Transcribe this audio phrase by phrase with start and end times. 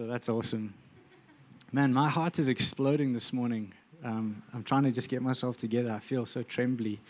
[0.00, 0.72] So that's awesome.
[1.72, 3.74] Man, my heart is exploding this morning.
[4.02, 5.92] Um, I'm trying to just get myself together.
[5.92, 7.00] I feel so trembly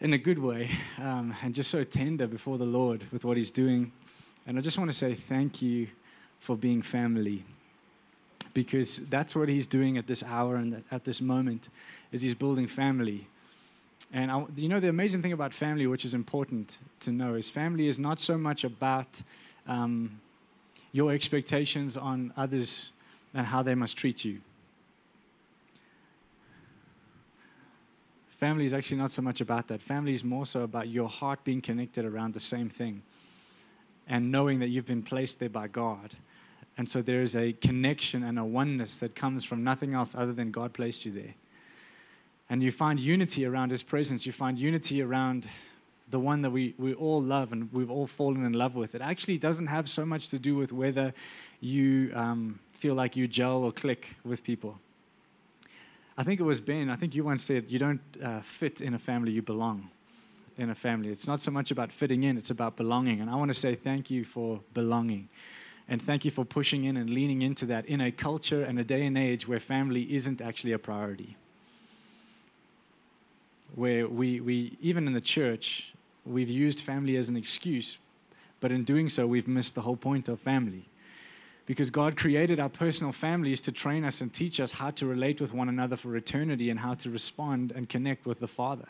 [0.00, 3.50] in a good way um, and just so tender before the Lord with what He's
[3.50, 3.92] doing.
[4.46, 5.88] And I just want to say thank you
[6.38, 7.46] for being family
[8.52, 11.70] because that's what He's doing at this hour and at this moment
[12.12, 13.26] is He's building family.
[14.12, 17.48] And I, you know, the amazing thing about family, which is important to know, is
[17.48, 19.22] family is not so much about
[19.66, 20.20] um,
[20.96, 22.90] your expectations on others
[23.34, 24.40] and how they must treat you.
[28.38, 29.82] Family is actually not so much about that.
[29.82, 33.02] Family is more so about your heart being connected around the same thing
[34.08, 36.14] and knowing that you've been placed there by God.
[36.78, 40.32] And so there is a connection and a oneness that comes from nothing else other
[40.32, 41.34] than God placed you there.
[42.48, 44.24] And you find unity around His presence.
[44.24, 45.46] You find unity around
[46.10, 48.94] the one that we, we all love and we've all fallen in love with.
[48.94, 51.12] It actually doesn't have so much to do with whether
[51.60, 54.78] you um, feel like you gel or click with people.
[56.18, 58.94] I think it was Ben, I think you once said, you don't uh, fit in
[58.94, 59.90] a family, you belong
[60.56, 61.10] in a family.
[61.10, 63.20] It's not so much about fitting in, it's about belonging.
[63.20, 65.28] And I want to say thank you for belonging.
[65.88, 68.84] And thank you for pushing in and leaning into that in a culture and a
[68.84, 71.36] day and age where family isn't actually a priority.
[73.74, 75.92] Where we, we even in the church,
[76.26, 77.98] we've used family as an excuse,
[78.60, 80.88] but in doing so, we've missed the whole point of family.
[81.66, 85.40] Because God created our personal families to train us and teach us how to relate
[85.40, 88.86] with one another for eternity and how to respond and connect with the Father.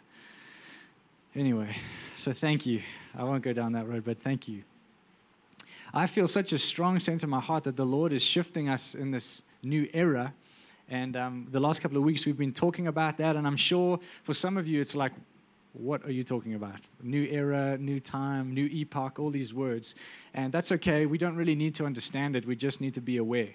[1.35, 1.75] Anyway,
[2.17, 2.83] so thank you.
[3.17, 4.63] I won't go down that road, but thank you.
[5.95, 8.95] I feel such a strong sense in my heart that the Lord is shifting us
[8.95, 10.35] in this new era.
[10.89, 13.37] And um, the last couple of weeks, we've been talking about that.
[13.37, 15.13] And I'm sure for some of you, it's like,
[15.77, 16.81] what are you talking about?
[17.03, 19.95] New era, new time, new epoch, all these words.
[20.35, 21.07] And that's okay.
[21.07, 22.47] We don't really need to understand it.
[22.47, 23.51] We just need to be aware.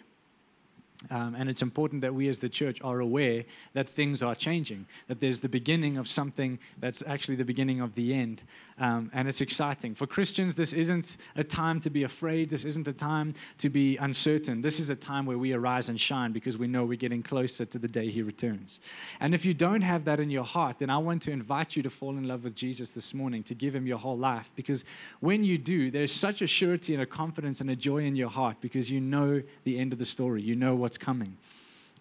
[1.09, 4.86] Um, and it's important that we as the church are aware that things are changing,
[5.08, 8.44] that there's the beginning of something that's actually the beginning of the end.
[8.81, 9.94] Um, and it's exciting.
[9.94, 12.50] For Christians, this isn't a time to be afraid.
[12.50, 14.64] This isn't a time to be uncertain.
[14.64, 17.64] This is a time where we arise and shine because we know we're getting closer
[17.64, 18.80] to the day He returns.
[19.19, 21.84] And if you don't have that in your heart, then I want to invite you
[21.84, 24.52] to fall in love with Jesus this morning, to give Him your whole life.
[24.56, 24.84] Because
[25.19, 28.30] when you do, there's such a surety and a confidence and a joy in your
[28.31, 30.42] heart because you know the end of the story.
[30.42, 31.38] You know what's coming.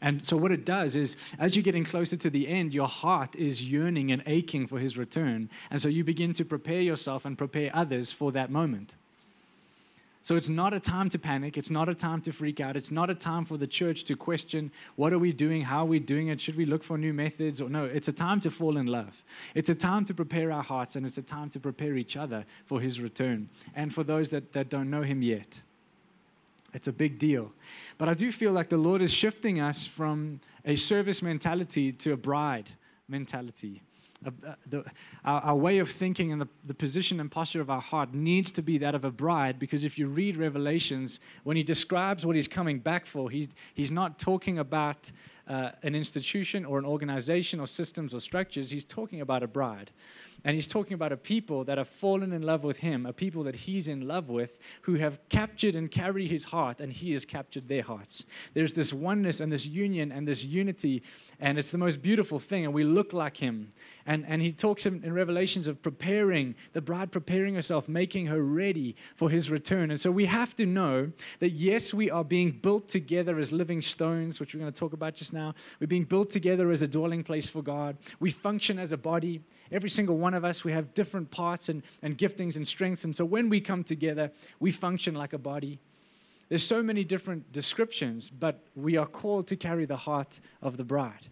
[0.03, 3.37] And so, what it does is, as you're getting closer to the end, your heart
[3.37, 5.51] is yearning and aching for his return.
[5.71, 8.95] And so, you begin to prepare yourself and prepare others for that moment.
[10.23, 11.59] So, it's not a time to panic.
[11.59, 12.77] It's not a time to freak out.
[12.77, 15.63] It's not a time for the church to question what are we doing?
[15.63, 16.41] How are we doing it?
[16.41, 17.61] Should we look for new methods?
[17.61, 19.23] Or no, it's a time to fall in love.
[19.55, 22.47] It's a time to prepare our hearts, and it's a time to prepare each other
[22.65, 23.51] for his return.
[23.75, 25.61] And for those that, that don't know him yet.
[26.73, 27.53] It's a big deal.
[27.99, 32.13] But I do feel like the Lord is shifting us from a service mentality to
[32.13, 32.71] a bride
[33.09, 33.83] mentality.
[34.25, 34.31] Uh,
[34.67, 34.85] the,
[35.25, 38.51] our, our, way of thinking and the, the position and posture of our heart needs
[38.51, 42.37] to be that of a bride because if you read Revelations, when he describes what
[42.37, 45.11] he's coming back for, he's, he's not talking about
[45.49, 49.91] uh, an institution or an organization or systems or structures, he's talking about a bride.
[50.45, 53.43] And he's talking about a people that have fallen in love with him, a people
[53.45, 57.25] that he's in love with, who have captured and carry his heart, and he has
[57.25, 58.25] captured their hearts.
[58.55, 61.03] There's this oneness and this union and this unity,
[61.39, 63.73] and it's the most beautiful thing, and we look like him.
[64.07, 68.43] And, and he talks in, in Revelations of preparing, the bride preparing herself, making her
[68.43, 69.91] ready for his return.
[69.91, 73.83] And so we have to know that yes, we are being built together as living
[73.83, 75.55] stones, which we're going to talk about just now.
[75.81, 77.99] We're being built together as a dwelling place for God.
[78.19, 79.43] We function as a body.
[79.73, 83.05] Every single one of us, we have different parts and, and giftings and strengths.
[83.05, 85.79] And so when we come together, we function like a body.
[86.49, 90.85] There's so many different descriptions, but we are called to carry the heart of the
[90.85, 91.29] bride.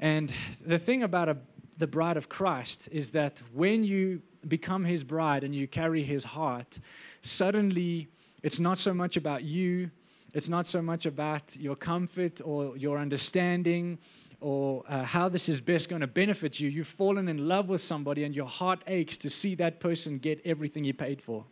[0.00, 0.32] And
[0.64, 1.36] the thing about a,
[1.76, 6.24] the bride of Christ is that when you become his bride and you carry his
[6.24, 6.78] heart,
[7.20, 8.08] suddenly
[8.42, 9.90] it's not so much about you,
[10.32, 13.98] it's not so much about your comfort or your understanding
[14.40, 16.68] or uh, how this is best going to benefit you.
[16.68, 20.40] You've fallen in love with somebody and your heart aches to see that person get
[20.44, 21.44] everything he paid for.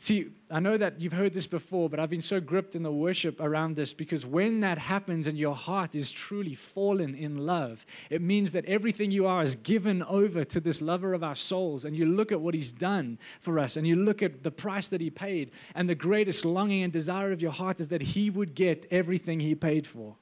[0.00, 2.92] See, I know that you've heard this before, but I've been so gripped in the
[2.92, 7.84] worship around this because when that happens and your heart is truly fallen in love,
[8.08, 11.84] it means that everything you are is given over to this lover of our souls.
[11.84, 14.88] And you look at what he's done for us and you look at the price
[14.90, 15.50] that he paid.
[15.74, 19.40] And the greatest longing and desire of your heart is that he would get everything
[19.40, 20.14] he paid for.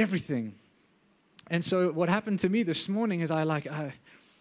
[0.00, 0.54] Everything.
[1.48, 3.92] And so what happened to me this morning is I like, I,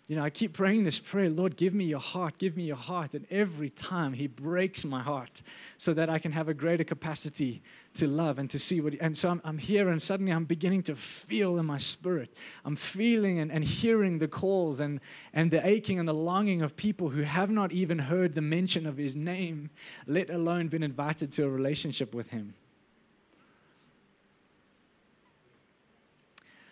[0.08, 2.78] you know, I keep praying this prayer, Lord, give me your heart, give me your
[2.78, 3.14] heart.
[3.14, 5.44] And every time He breaks my heart
[5.78, 7.62] so that I can have a greater capacity
[7.96, 8.94] to love and to see what.
[8.94, 12.34] He, and so I'm, I'm, here, and suddenly I'm beginning to feel in my spirit.
[12.64, 15.02] I'm feeling and, and hearing the calls and,
[15.34, 18.86] and the aching and the longing of people who have not even heard the mention
[18.86, 19.72] of His name,
[20.08, 22.54] let alone been invited to a relationship with Him.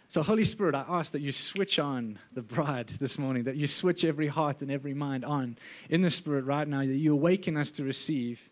[0.10, 3.68] So, Holy Spirit, I ask that you switch on the bride this morning, that you
[3.68, 5.58] switch every heart and every mind on
[5.90, 8.50] in the Spirit right now, that you awaken us to receive.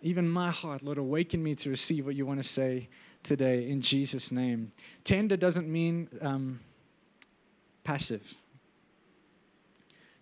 [0.00, 2.88] Even my heart, Lord, awaken me to receive what you want to say
[3.22, 4.72] today in Jesus' name.
[5.04, 6.60] Tender doesn't mean um,
[7.84, 8.34] passive,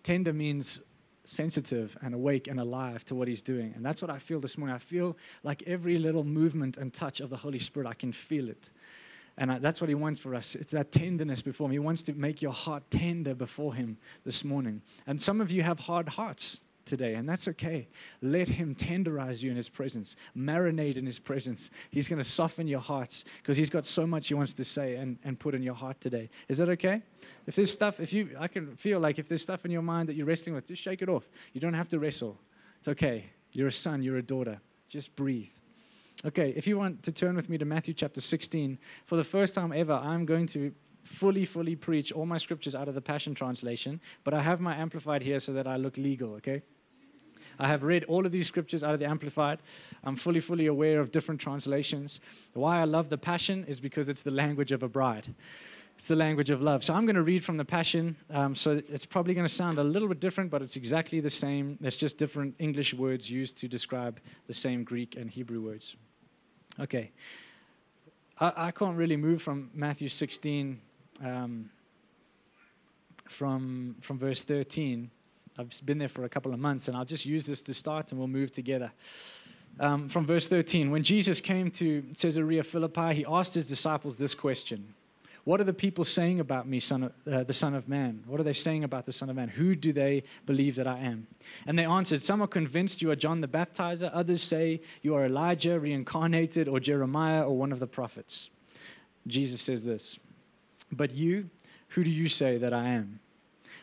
[0.03, 0.81] tender means
[1.23, 3.71] sensitive and awake and alive to what he's doing.
[3.75, 4.75] And that's what I feel this morning.
[4.75, 8.49] I feel like every little movement and touch of the Holy Spirit, I can feel
[8.49, 8.69] it.
[9.41, 10.53] And that's what he wants for us.
[10.53, 11.71] It's that tenderness before him.
[11.71, 14.83] He wants to make your heart tender before him this morning.
[15.07, 17.87] And some of you have hard hearts today, and that's okay.
[18.21, 21.71] Let him tenderize you in his presence, marinate in his presence.
[21.89, 24.97] He's going to soften your hearts because he's got so much he wants to say
[24.97, 26.29] and, and put in your heart today.
[26.47, 27.01] Is that okay?
[27.47, 30.07] If there's stuff, if you, I can feel like if there's stuff in your mind
[30.09, 31.27] that you're wrestling with, just shake it off.
[31.53, 32.37] You don't have to wrestle.
[32.77, 33.25] It's okay.
[33.53, 34.61] You're a son, you're a daughter.
[34.87, 35.49] Just breathe.
[36.23, 39.55] Okay, if you want to turn with me to Matthew chapter 16, for the first
[39.55, 40.71] time ever, I'm going to
[41.03, 44.75] fully, fully preach all my scriptures out of the Passion Translation, but I have my
[44.75, 46.61] Amplified here so that I look legal, okay?
[47.57, 49.59] I have read all of these scriptures out of the Amplified.
[50.03, 52.19] I'm fully, fully aware of different translations.
[52.53, 55.33] Why I love the Passion is because it's the language of a bride.
[55.97, 56.83] It's the language of love.
[56.83, 58.15] So I'm going to read from the Passion.
[58.29, 61.31] Um, so it's probably going to sound a little bit different, but it's exactly the
[61.31, 61.77] same.
[61.81, 65.95] There's just different English words used to describe the same Greek and Hebrew words.
[66.79, 67.11] Okay.
[68.39, 70.79] I, I can't really move from Matthew 16
[71.23, 71.69] um,
[73.27, 75.09] from, from verse 13.
[75.57, 78.11] I've been there for a couple of months, and I'll just use this to start
[78.11, 78.91] and we'll move together.
[79.79, 84.35] Um, from verse 13, when Jesus came to Caesarea Philippi, he asked his disciples this
[84.35, 84.93] question
[85.43, 88.23] what are the people saying about me, son of, uh, the Son of Man?
[88.27, 89.49] What are they saying about the Son of Man?
[89.49, 91.27] Who do they believe that I am?
[91.65, 95.25] And they answered, Some are convinced you are John the Baptizer, others say you are
[95.25, 98.51] Elijah reincarnated, or Jeremiah, or one of the prophets.
[99.25, 100.19] Jesus says this,
[100.91, 101.49] But you,
[101.89, 103.19] who do you say that I am?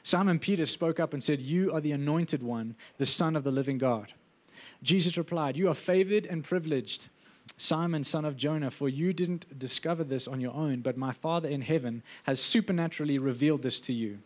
[0.05, 3.51] Simon Peter spoke up and said, You are the anointed one, the Son of the
[3.51, 4.13] living God.
[4.83, 7.09] Jesus replied, You are favored and privileged
[7.57, 11.49] Simon, son of Jonah, for you didn't discover this on your own, but my Father
[11.49, 14.19] in heaven has supernaturally revealed this to you.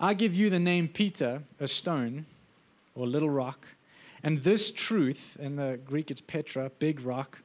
[0.00, 2.26] I give you the name Peter, a stone,
[2.94, 3.66] or little rock,
[4.22, 7.40] and this truth, in the Greek it's Petra, big rock,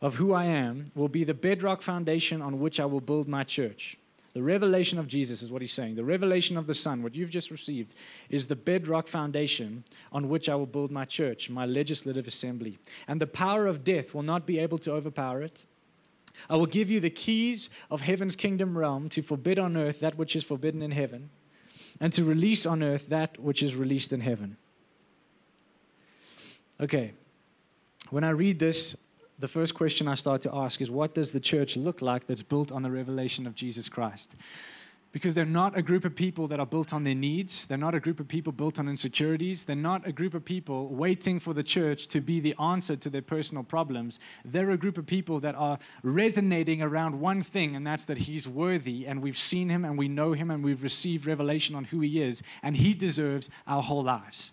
[0.00, 3.44] of who I am, will be the bedrock foundation on which I will build my
[3.44, 3.96] church.
[4.38, 5.96] The revelation of Jesus is what he's saying.
[5.96, 7.92] The revelation of the Son, what you've just received,
[8.30, 9.82] is the bedrock foundation
[10.12, 12.78] on which I will build my church, my legislative assembly.
[13.08, 15.64] And the power of death will not be able to overpower it.
[16.48, 20.16] I will give you the keys of heaven's kingdom realm to forbid on earth that
[20.16, 21.30] which is forbidden in heaven,
[21.98, 24.56] and to release on earth that which is released in heaven.
[26.80, 27.12] Okay,
[28.10, 28.94] when I read this,
[29.38, 32.42] the first question I start to ask is what does the church look like that's
[32.42, 34.34] built on the revelation of Jesus Christ?
[35.10, 37.64] Because they're not a group of people that are built on their needs.
[37.64, 39.64] They're not a group of people built on insecurities.
[39.64, 43.08] They're not a group of people waiting for the church to be the answer to
[43.08, 44.18] their personal problems.
[44.44, 48.46] They're a group of people that are resonating around one thing, and that's that He's
[48.46, 52.00] worthy, and we've seen Him, and we know Him, and we've received revelation on who
[52.00, 54.52] He is, and He deserves our whole lives.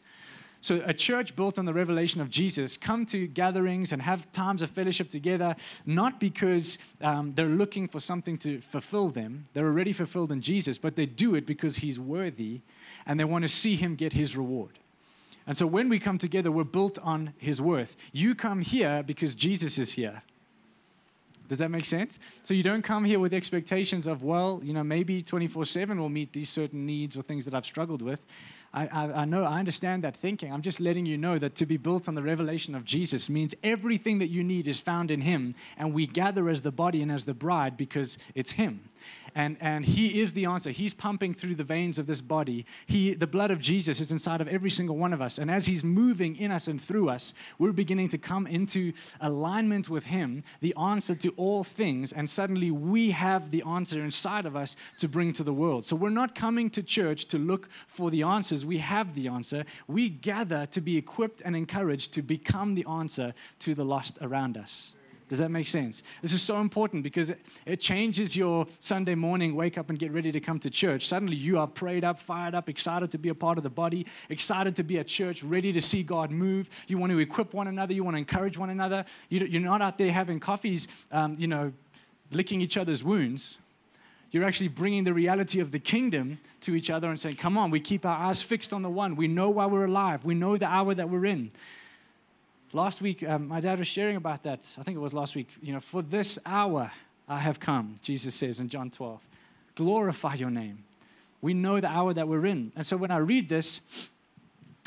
[0.66, 4.64] So, a church built on the revelation of Jesus come to gatherings and have times
[4.64, 5.56] of fellowship together,
[5.86, 9.48] not because um, they're looking for something to fulfill them.
[9.54, 12.62] They're already fulfilled in Jesus, but they do it because He's worthy
[13.06, 14.80] and they want to see Him get His reward.
[15.46, 17.96] And so, when we come together, we're built on His worth.
[18.12, 20.24] You come here because Jesus is here.
[21.48, 22.20] Does that make sense?
[22.44, 26.10] So you don't come here with expectations of, well, you know, maybe 24 7 will
[26.10, 28.26] meet these certain needs or things that I've struggled with.
[28.74, 30.52] I, I, I, know, I understand that thinking.
[30.52, 33.56] I'm just letting you know that to be built on the revelation of Jesus means
[33.64, 37.12] everything that you need is found in Him, and we gather as the body and
[37.12, 38.90] as the bride because it's Him.
[39.36, 40.72] And, and He is the answer.
[40.72, 42.66] He's pumping through the veins of this body.
[42.86, 45.38] He, the blood of Jesus is inside of every single one of us.
[45.38, 49.90] And as He's moving in us and through us, we're beginning to come into alignment
[49.90, 52.14] with Him, the answer to all things.
[52.14, 55.86] And suddenly we have the answer inside of us to bring to the world.
[55.86, 59.66] So we're not coming to church to look for the answers we have the answer.
[59.88, 64.56] We gather to be equipped and encouraged to become the answer to the lost around
[64.56, 64.94] us.
[65.28, 66.04] Does that make sense?
[66.22, 70.12] This is so important because it, it, changes your Sunday morning, wake up and get
[70.12, 71.08] ready to come to church.
[71.08, 74.06] Suddenly you are prayed up, fired up, excited to be a part of the body,
[74.30, 76.70] excited to be at church, ready to see God move.
[76.88, 79.04] You want to equip one another, you want to encourage one another.
[79.30, 81.74] You, are not out there having coffees, um, you know,
[82.32, 83.58] licking each other's wounds.
[84.30, 87.72] You're actually bringing the reality of the kingdom to each other and saying, Come on,
[87.72, 89.16] we keep our eyes fixed on the one.
[89.16, 91.52] We know why we're alive, we know the hour that we're in.
[92.76, 94.60] Last week, um, my dad was sharing about that.
[94.78, 95.48] I think it was last week.
[95.62, 96.92] You know, for this hour
[97.26, 99.22] I have come, Jesus says in John 12.
[99.76, 100.84] Glorify your name.
[101.40, 102.74] We know the hour that we're in.
[102.76, 103.80] And so when I read this,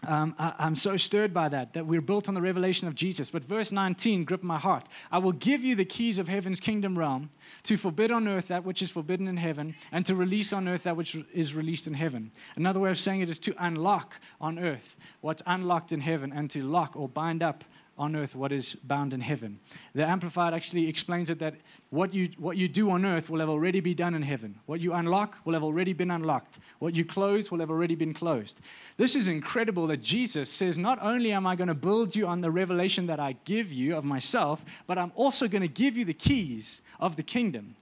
[0.07, 3.31] um, I, am so stirred by that, that we're built on the revelation of Jesus.
[3.31, 4.87] But verse 19 gripped my heart.
[5.11, 7.31] I will give you the keys of heaven's kingdom realm
[7.65, 10.85] to forbid on earth that which is forbidden in heaven, and to release on earth
[10.85, 12.31] that which is released in heaven.
[12.55, 16.49] Another way of saying it is to unlock on earth what's unlocked in heaven, and
[16.51, 17.65] to lock or bind up
[17.99, 19.59] on earth what is bound in heaven.
[19.95, 21.57] The Amplified actually explains it that
[21.91, 24.61] what you, what you do on earth will have already been done in heaven.
[24.67, 26.59] What you unlock will have already been unlocked.
[26.79, 28.61] What you close will have already been closed.
[28.97, 32.41] This is incredible that Jesus says, Not only am I going to build you on
[32.41, 36.05] the revelation that I give you of myself, but I'm also going to give you
[36.05, 37.77] the keys of the kingdom.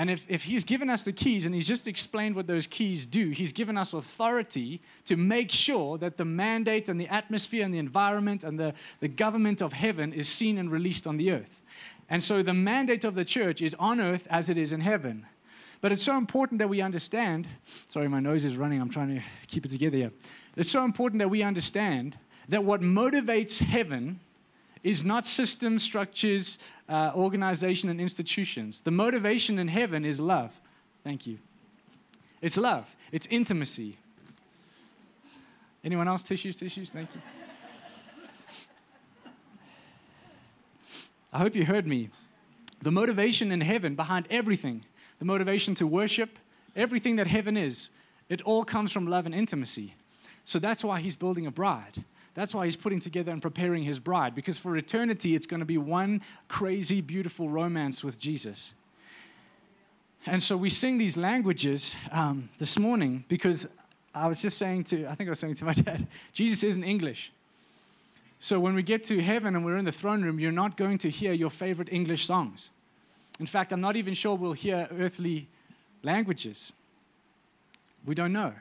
[0.00, 3.04] And if, if he's given us the keys and he's just explained what those keys
[3.04, 7.74] do, he's given us authority to make sure that the mandate and the atmosphere and
[7.74, 11.60] the environment and the, the government of heaven is seen and released on the earth.
[12.08, 15.26] And so the mandate of the church is on earth as it is in heaven.
[15.82, 17.46] But it's so important that we understand.
[17.88, 18.80] Sorry, my nose is running.
[18.80, 20.12] I'm trying to keep it together here.
[20.56, 22.16] It's so important that we understand
[22.48, 24.20] that what motivates heaven
[24.82, 26.58] is not systems, structures,
[26.88, 28.80] uh, organization, and institutions.
[28.80, 30.52] The motivation in heaven is love.
[31.04, 31.38] Thank you.
[32.40, 33.98] It's love, it's intimacy.
[35.82, 36.22] Anyone else?
[36.22, 36.90] Tissues, tissues?
[36.90, 37.20] Thank you.
[41.32, 42.10] I hope you heard me.
[42.82, 44.84] The motivation in heaven behind everything,
[45.18, 46.38] the motivation to worship,
[46.74, 47.88] everything that heaven is,
[48.28, 49.94] it all comes from love and intimacy.
[50.44, 52.04] So that's why he's building a bride.
[52.34, 55.66] That's why he's putting together and preparing his bride, because for eternity, it's going to
[55.66, 58.74] be one crazy, beautiful romance with Jesus.
[60.26, 63.66] And so we sing these languages um, this morning because
[64.14, 66.84] I was just saying to, I think I was saying to my dad, Jesus isn't
[66.84, 67.32] English.
[68.38, 70.98] So when we get to heaven and we're in the throne room, you're not going
[70.98, 72.70] to hear your favorite English songs.
[73.38, 75.48] In fact, I'm not even sure we'll hear earthly
[76.02, 76.72] languages.
[78.06, 78.52] We don't know.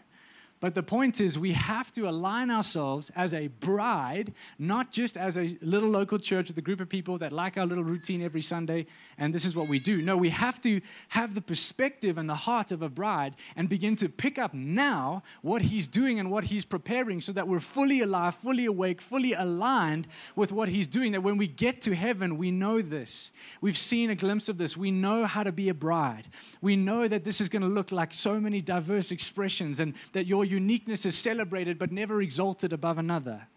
[0.60, 5.38] But the point is, we have to align ourselves as a bride, not just as
[5.38, 8.42] a little local church with a group of people that like our little routine every
[8.42, 8.88] Sunday
[9.20, 10.02] and this is what we do.
[10.02, 13.96] No, we have to have the perspective and the heart of a bride and begin
[13.98, 18.02] to pick up now what He's doing and what He's preparing so that we're fully
[18.02, 21.12] alive, fully awake, fully aligned with what He's doing.
[21.12, 23.32] That when we get to heaven, we know this.
[23.60, 24.78] We've seen a glimpse of this.
[24.78, 26.30] We know how to be a bride.
[26.62, 30.26] We know that this is going to look like so many diverse expressions and that
[30.26, 33.48] your uniqueness is celebrated but never exalted above another.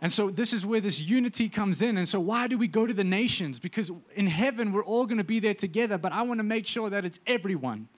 [0.00, 1.98] And so this is where this unity comes in.
[1.98, 3.58] And so why do we go to the nations?
[3.58, 6.66] Because in heaven we're all going to be there together, but I want to make
[6.66, 7.88] sure that it's everyone.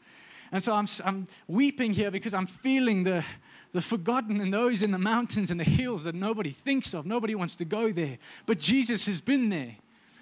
[0.52, 3.25] And so I'm, I'm weeping here because I'm feeling the,
[3.72, 7.06] the forgotten and those in the mountains and the hills that nobody thinks of.
[7.06, 8.18] Nobody wants to go there.
[8.46, 9.76] But Jesus has been there.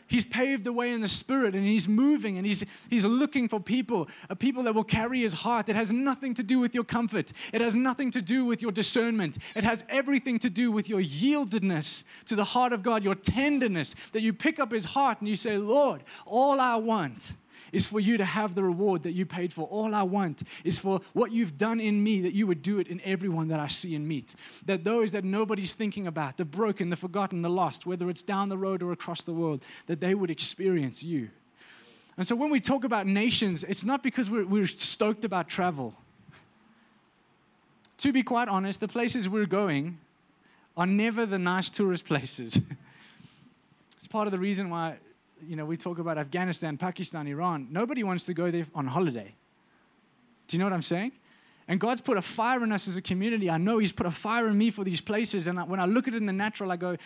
[0.09, 3.61] He's paved the way in the spirit and he's moving and he's, he's looking for
[3.61, 5.69] people, a people that will carry his heart.
[5.69, 8.73] It has nothing to do with your comfort, it has nothing to do with your
[8.73, 9.39] discernment.
[9.55, 13.95] It has everything to do with your yieldedness to the heart of God, your tenderness,
[14.13, 17.35] that you pick up his heart and you say, Lord, all I want
[17.73, 19.67] is for you to have the reward that you paid for.
[19.69, 22.89] All I want is for what you've done in me, that you would do it
[22.89, 24.35] in everyone that I see and meet.
[24.67, 28.49] That those that nobody's thinking about, the broken, the forgotten, the lost, whether it's down
[28.49, 31.31] the road or across the world, that they would experience you.
[32.17, 35.95] And so when we talk about nations, it's not because we're, we're stoked about travel.
[37.99, 39.99] To be quite honest, the places we're going
[40.77, 42.61] are never the nice tourist places.
[43.97, 44.97] it's part of the reason why
[45.47, 47.69] you know, we talk about Afghanistan, Pakistan, Iran.
[47.71, 49.35] Nobody wants to go there on holiday.
[50.47, 51.13] Do you know what I'm saying?
[51.69, 53.51] And God's put a fire in us as a community.
[53.51, 55.47] I know He's put a fire in me for these places.
[55.47, 56.97] And when I look at it in the natural, I go,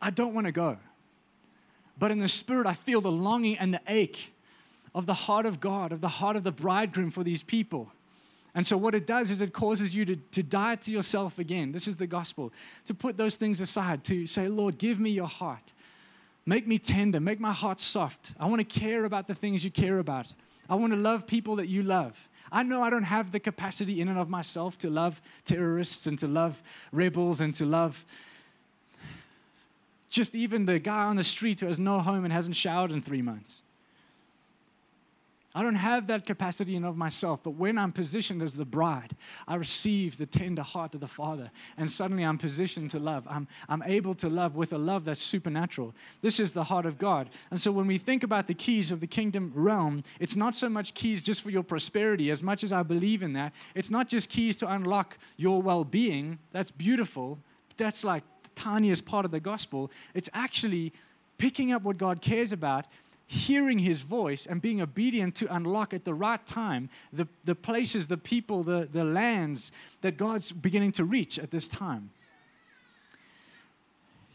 [0.00, 0.78] I don't want to go.
[1.98, 4.32] But in the spirit, I feel the longing and the ache
[4.94, 7.92] of the heart of God, of the heart of the bridegroom for these people.
[8.54, 11.72] And so, what it does is it causes you to, to die to yourself again.
[11.72, 12.52] This is the gospel.
[12.86, 15.72] To put those things aside, to say, Lord, give me your heart.
[16.48, 17.20] Make me tender.
[17.20, 18.32] Make my heart soft.
[18.40, 20.28] I want to care about the things you care about.
[20.66, 22.26] I want to love people that you love.
[22.50, 26.18] I know I don't have the capacity in and of myself to love terrorists and
[26.20, 28.02] to love rebels and to love
[30.08, 33.02] just even the guy on the street who has no home and hasn't showered in
[33.02, 33.60] three months.
[35.58, 39.16] I don't have that capacity in of myself, but when I'm positioned as the bride,
[39.48, 43.26] I receive the tender heart of the Father, and suddenly I'm positioned to love.
[43.28, 45.96] I'm, I'm able to love with a love that's supernatural.
[46.20, 47.28] This is the heart of God.
[47.50, 50.68] And so when we think about the keys of the kingdom realm, it's not so
[50.68, 53.52] much keys just for your prosperity, as much as I believe in that.
[53.74, 56.38] It's not just keys to unlock your well being.
[56.52, 57.36] That's beautiful.
[57.76, 59.90] That's like the tiniest part of the gospel.
[60.14, 60.92] It's actually
[61.36, 62.86] picking up what God cares about
[63.30, 68.08] hearing his voice and being obedient to unlock at the right time the, the places,
[68.08, 69.70] the people, the, the lands
[70.00, 72.08] that God's beginning to reach at this time.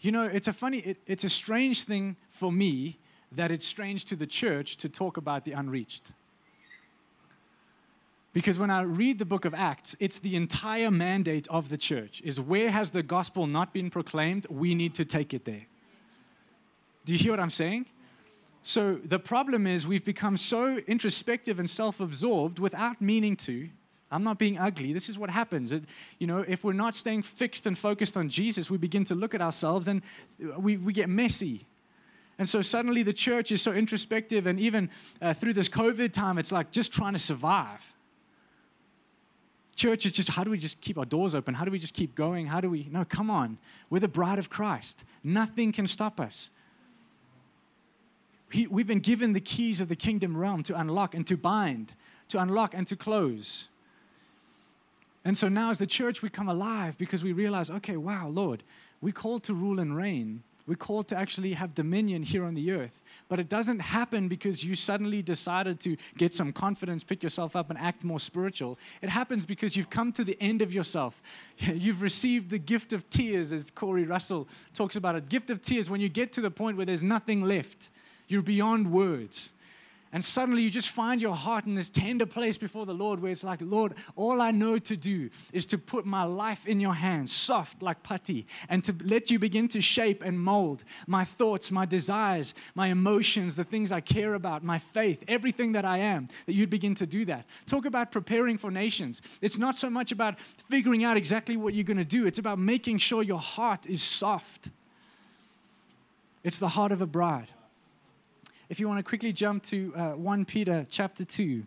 [0.01, 2.99] You know, it's a funny, it, it's a strange thing for me
[3.31, 6.11] that it's strange to the church to talk about the unreached.
[8.31, 12.21] Because when I read the book of Acts, it's the entire mandate of the church
[12.23, 14.45] is where has the gospel not been proclaimed?
[14.51, 15.65] We need to take it there.
[17.05, 17.87] Do you hear what I'm saying?
[18.63, 23.69] So the problem is we've become so introspective and self-absorbed without meaning to.
[24.09, 24.93] I'm not being ugly.
[24.93, 25.71] This is what happens.
[25.73, 25.83] It,
[26.19, 29.33] you know, if we're not staying fixed and focused on Jesus, we begin to look
[29.33, 30.01] at ourselves and
[30.57, 31.65] we, we get messy.
[32.39, 34.89] And so suddenly the church is so introspective, and even
[35.21, 37.81] uh, through this COVID time, it's like just trying to survive.
[39.75, 41.53] Church is just how do we just keep our doors open?
[41.53, 42.47] How do we just keep going?
[42.47, 42.87] How do we?
[42.91, 43.57] No, come on.
[43.89, 45.03] We're the bride of Christ.
[45.23, 46.49] Nothing can stop us.
[48.53, 51.93] He, we've been given the keys of the kingdom realm to unlock and to bind,
[52.29, 53.67] to unlock and to close.
[55.25, 58.61] And so now, as the church, we come alive because we realize, okay, wow, Lord,
[59.01, 60.43] we're called to rule and reign.
[60.67, 63.01] We're called to actually have dominion here on the earth.
[63.27, 67.71] But it doesn't happen because you suddenly decided to get some confidence, pick yourself up,
[67.71, 68.77] and act more spiritual.
[69.01, 71.19] It happens because you've come to the end of yourself.
[71.57, 75.27] You've received the gift of tears, as Corey Russell talks about it.
[75.27, 77.89] Gift of tears, when you get to the point where there's nothing left.
[78.27, 79.49] You're beyond words.
[80.13, 83.31] And suddenly you just find your heart in this tender place before the Lord where
[83.31, 86.93] it's like, Lord, all I know to do is to put my life in your
[86.93, 91.71] hands, soft like putty, and to let you begin to shape and mold my thoughts,
[91.71, 96.27] my desires, my emotions, the things I care about, my faith, everything that I am,
[96.45, 97.45] that you'd begin to do that.
[97.65, 99.19] Talk about preparing for nations.
[99.41, 100.35] It's not so much about
[100.69, 104.03] figuring out exactly what you're going to do, it's about making sure your heart is
[104.03, 104.69] soft.
[106.43, 107.47] It's the heart of a bride
[108.69, 111.63] if you want to quickly jump to uh, 1 Peter chapter 2.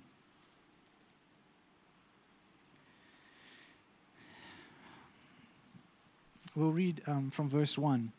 [6.54, 8.12] We'll read um, from verse 1.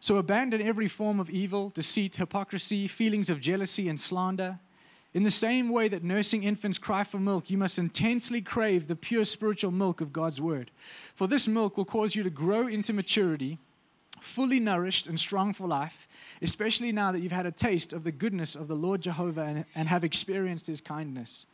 [0.00, 4.58] So abandon every form of evil, deceit, hypocrisy, feelings of jealousy, and slander.
[5.14, 8.96] In the same way that nursing infants cry for milk, you must intensely crave the
[8.96, 10.70] pure spiritual milk of God's word.
[11.14, 13.58] For this milk will cause you to grow into maturity,
[14.20, 16.08] fully nourished and strong for life
[16.42, 19.64] especially now that you've had a taste of the goodness of the Lord Jehovah and,
[19.74, 21.46] and have experienced his kindness.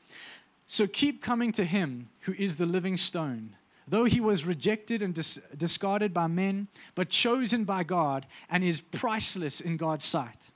[0.66, 3.54] So keep coming to him who is the living stone.
[3.86, 8.80] Though he was rejected and dis- discarded by men, but chosen by God and is
[8.80, 10.50] priceless in God's sight.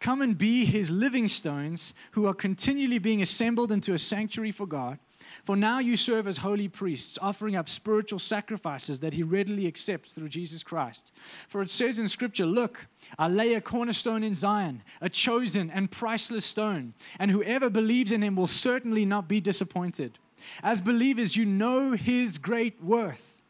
[0.00, 4.66] Come and be his living stones who are continually being assembled into a sanctuary for
[4.66, 4.98] God
[5.44, 10.14] for now you serve as holy priests, offering up spiritual sacrifices that he readily accepts
[10.14, 11.12] through Jesus Christ.
[11.48, 12.86] For it says in Scripture, Look,
[13.18, 18.22] I lay a cornerstone in Zion, a chosen and priceless stone, and whoever believes in
[18.22, 20.18] him will certainly not be disappointed.
[20.62, 23.42] As believers, you know his great worth.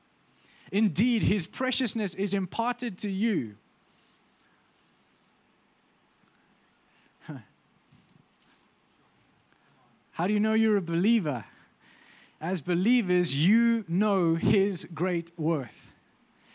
[0.72, 3.54] Indeed, his preciousness is imparted to you.
[10.12, 11.44] How do you know you're a believer?
[12.40, 15.92] As believers, you know His great worth.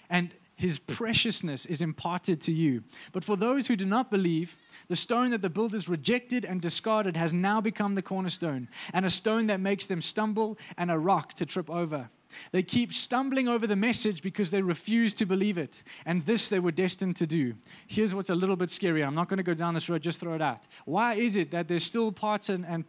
[0.09, 2.83] And His preciousness is imparted to you.
[3.11, 7.15] But for those who do not believe, the stone that the builders rejected and discarded
[7.15, 11.33] has now become the cornerstone, and a stone that makes them stumble and a rock
[11.35, 12.09] to trip over.
[12.51, 15.83] They keep stumbling over the message because they refuse to believe it.
[16.05, 17.55] And this they were destined to do.
[17.87, 19.03] Here's what's a little bit scary.
[19.03, 20.67] I'm not going to go down this road, just throw it out.
[20.85, 22.85] Why is it that there's still parts and, and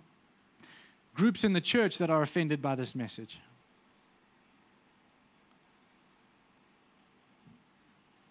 [1.15, 3.39] groups in the church that are offended by this message.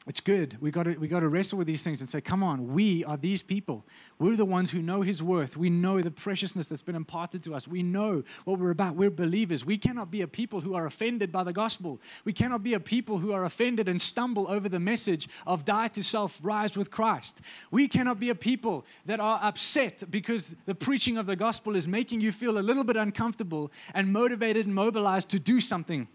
[0.09, 0.57] It's good.
[0.59, 3.05] We got to we got to wrestle with these things and say, "Come on, we
[3.05, 3.85] are these people.
[4.17, 5.55] We're the ones who know His worth.
[5.55, 7.67] We know the preciousness that's been imparted to us.
[7.67, 8.95] We know what we're about.
[8.95, 9.65] We're believers.
[9.65, 12.01] We cannot be a people who are offended by the gospel.
[12.25, 15.89] We cannot be a people who are offended and stumble over the message of die
[15.89, 17.41] to self, rise with Christ.
[17.69, 21.87] We cannot be a people that are upset because the preaching of the gospel is
[21.87, 26.07] making you feel a little bit uncomfortable and motivated and mobilized to do something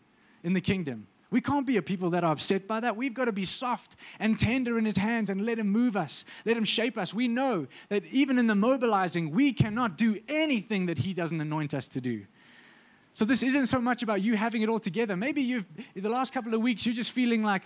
[0.42, 1.06] in the kingdom.
[1.34, 2.96] We can't be a people that are upset by that.
[2.96, 6.24] We've got to be soft and tender in His hands and let Him move us,
[6.44, 7.12] let Him shape us.
[7.12, 11.74] We know that even in the mobilizing, we cannot do anything that He doesn't anoint
[11.74, 12.24] us to do.
[13.14, 15.16] So this isn't so much about you having it all together.
[15.16, 15.66] Maybe you've,
[15.96, 17.62] the last couple of weeks, you're just feeling like,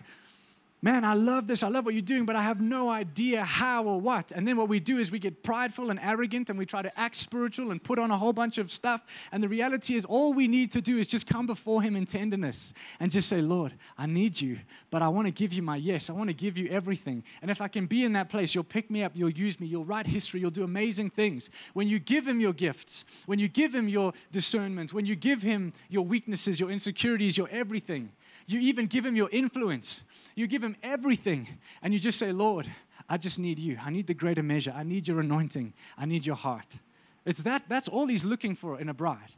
[0.80, 3.84] man, I love this, I love what you're doing, but I have no idea how
[3.84, 4.32] or what.
[4.32, 6.98] And then what we do is we get prideful and arrogant and we try to
[6.98, 9.04] act spiritual and put on a whole bunch of stuff.
[9.32, 12.06] And the reality is, all we need to do is just come before Him in
[12.06, 14.58] tenderness and just say, Lord, I need you,
[14.90, 16.10] but I want to give you my yes.
[16.10, 17.24] I want to give you everything.
[17.42, 19.66] And if I can be in that place, you'll pick me up, you'll use me,
[19.66, 21.50] you'll write history, you'll do amazing things.
[21.74, 25.42] When you give Him your gifts, when you give Him your discernment, when you give
[25.42, 28.12] Him your weaknesses, your insecurities, your everything,
[28.48, 30.02] you even give Him your influence
[30.38, 31.48] you give him everything,
[31.82, 32.70] and you just say, Lord,
[33.08, 33.76] I just need you.
[33.84, 34.72] I need the greater measure.
[34.72, 35.72] I need your anointing.
[35.98, 36.78] I need your heart.
[37.24, 39.34] It's that, that's all he's looking for in a bride.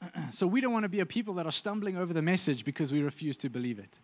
[0.30, 2.92] so we don't want to be a people that are stumbling over the message because
[2.92, 3.98] we refuse to believe it.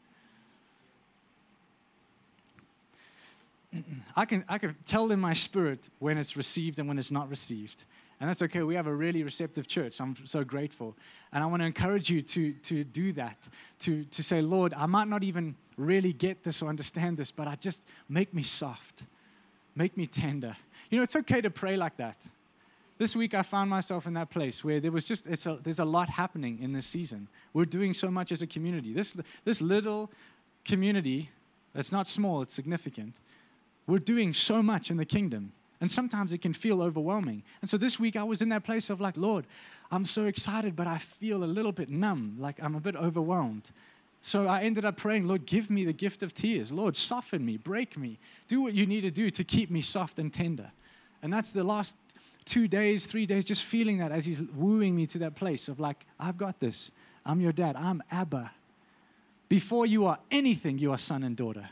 [4.16, 7.30] I can, I can tell in my spirit when it's received and when it's not
[7.30, 7.84] received.
[8.22, 8.62] And that's okay.
[8.62, 10.00] We have a really receptive church.
[10.00, 10.94] I'm so grateful.
[11.32, 13.48] And I want to encourage you to, to do that,
[13.80, 17.48] to, to say, Lord, I might not even really get this or understand this, but
[17.48, 19.02] I just make me soft,
[19.74, 20.56] make me tender.
[20.88, 22.16] You know, it's okay to pray like that.
[22.96, 25.80] This week I found myself in that place where there was just, it's a, there's
[25.80, 27.26] a lot happening in this season.
[27.52, 28.92] We're doing so much as a community.
[28.92, 30.12] This, this little
[30.64, 31.30] community,
[31.74, 33.16] that's not small, it's significant.
[33.88, 35.54] We're doing so much in the kingdom.
[35.82, 37.42] And sometimes it can feel overwhelming.
[37.60, 39.46] And so this week I was in that place of like, Lord,
[39.90, 43.68] I'm so excited, but I feel a little bit numb, like I'm a bit overwhelmed.
[44.22, 46.70] So I ended up praying, Lord, give me the gift of tears.
[46.70, 48.20] Lord, soften me, break me.
[48.46, 50.70] Do what you need to do to keep me soft and tender.
[51.20, 51.96] And that's the last
[52.44, 55.80] two days, three days, just feeling that as He's wooing me to that place of
[55.80, 56.92] like, I've got this.
[57.26, 57.74] I'm your dad.
[57.74, 58.52] I'm Abba.
[59.48, 61.68] Before you are anything, you are son and daughter.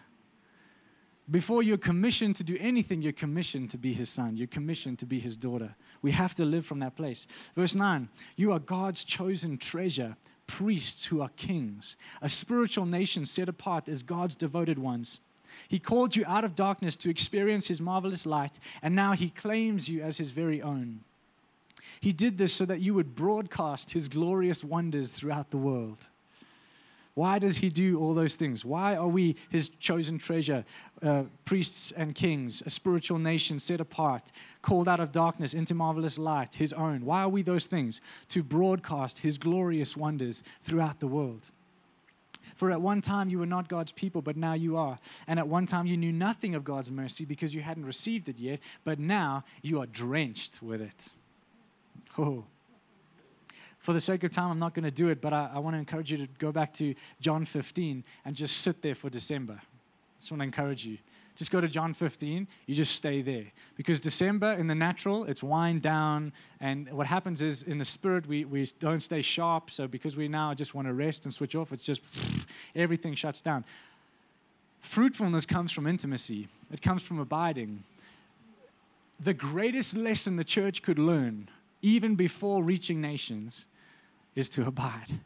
[1.31, 4.37] Before you're commissioned to do anything, you're commissioned to be his son.
[4.37, 5.77] You're commissioned to be his daughter.
[6.03, 7.27] We have to live from that place.
[7.55, 10.16] Verse 9 You are God's chosen treasure,
[10.47, 15.21] priests who are kings, a spiritual nation set apart as God's devoted ones.
[15.69, 19.88] He called you out of darkness to experience his marvelous light, and now he claims
[19.88, 21.01] you as his very own.
[22.01, 26.09] He did this so that you would broadcast his glorious wonders throughout the world.
[27.20, 28.64] Why does he do all those things?
[28.64, 30.64] Why are we his chosen treasure,
[31.02, 36.16] uh, priests and kings, a spiritual nation set apart, called out of darkness into marvelous
[36.16, 37.04] light, his own?
[37.04, 38.00] Why are we those things?
[38.30, 41.50] To broadcast his glorious wonders throughout the world.
[42.56, 44.98] For at one time you were not God's people, but now you are.
[45.26, 48.38] And at one time you knew nothing of God's mercy because you hadn't received it
[48.38, 51.09] yet, but now you are drenched with it.
[52.16, 52.46] Oh
[53.81, 55.75] for the sake of time, I'm not going to do it, but I, I want
[55.75, 59.55] to encourage you to go back to John 15 and just sit there for December.
[59.55, 60.99] I just want to encourage you.
[61.37, 63.47] Just go to John 15, you just stay there.
[63.75, 66.35] Because December, in the natural, it's wind down.
[66.61, 69.71] And what happens is, in the spirit, we, we don't stay sharp.
[69.71, 72.03] So, because we now just want to rest and switch off, it's just
[72.77, 73.64] everything shuts down.
[74.81, 77.85] Fruitfulness comes from intimacy, it comes from abiding.
[79.19, 81.49] The greatest lesson the church could learn,
[81.81, 83.64] even before reaching nations,
[84.35, 85.21] is to abide.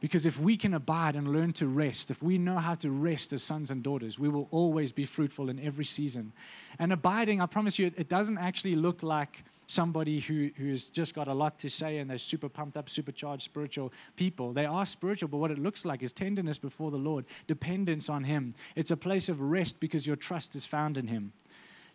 [0.00, 3.32] Because if we can abide and learn to rest, if we know how to rest
[3.32, 6.32] as sons and daughters, we will always be fruitful in every season.
[6.78, 11.26] And abiding, I promise you, it doesn't actually look like somebody who, who's just got
[11.26, 14.52] a lot to say and they're super pumped up, supercharged spiritual people.
[14.52, 18.24] They are spiritual, but what it looks like is tenderness before the Lord, dependence on
[18.24, 18.54] Him.
[18.76, 21.32] It's a place of rest because your trust is found in Him.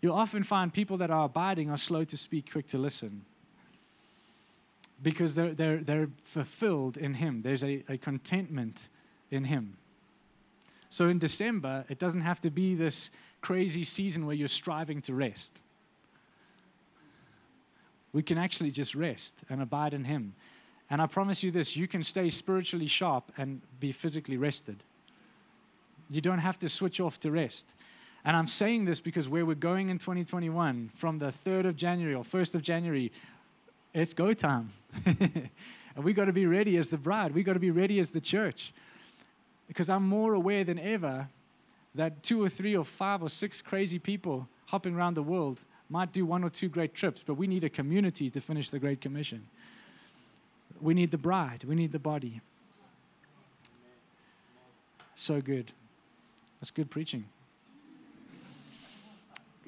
[0.02, 3.24] You'll often find people that are abiding are slow to speak, quick to listen
[5.02, 7.42] because they're, they're, they're fulfilled in Him.
[7.42, 8.90] There's a, a contentment
[9.32, 9.78] in Him.
[10.90, 15.14] So in December, it doesn't have to be this crazy season where you're striving to
[15.14, 15.62] rest.
[18.12, 20.34] We can actually just rest and abide in Him.
[20.90, 24.84] And I promise you this you can stay spiritually sharp and be physically rested.
[26.10, 27.74] You don't have to switch off to rest.
[28.26, 32.16] And I'm saying this because where we're going in 2021, from the 3rd of January
[32.16, 33.12] or 1st of January,
[33.94, 34.72] it's go time.
[35.06, 35.50] and
[36.04, 37.34] we got to be ready as the bride.
[37.34, 38.74] We got to be ready as the church.
[39.68, 41.28] Because I'm more aware than ever
[41.96, 46.12] that two or three or five or six crazy people hopping around the world might
[46.12, 49.02] do one or two great trips, but we need a community to finish the Great
[49.02, 49.48] Commission.
[50.80, 52.42] We need the bride, we need the body.
[55.16, 55.74] So good.
[56.62, 57.26] That's good preaching.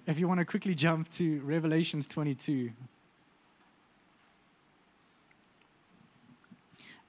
[0.08, 2.72] If you want to quickly jump to Revelations 22.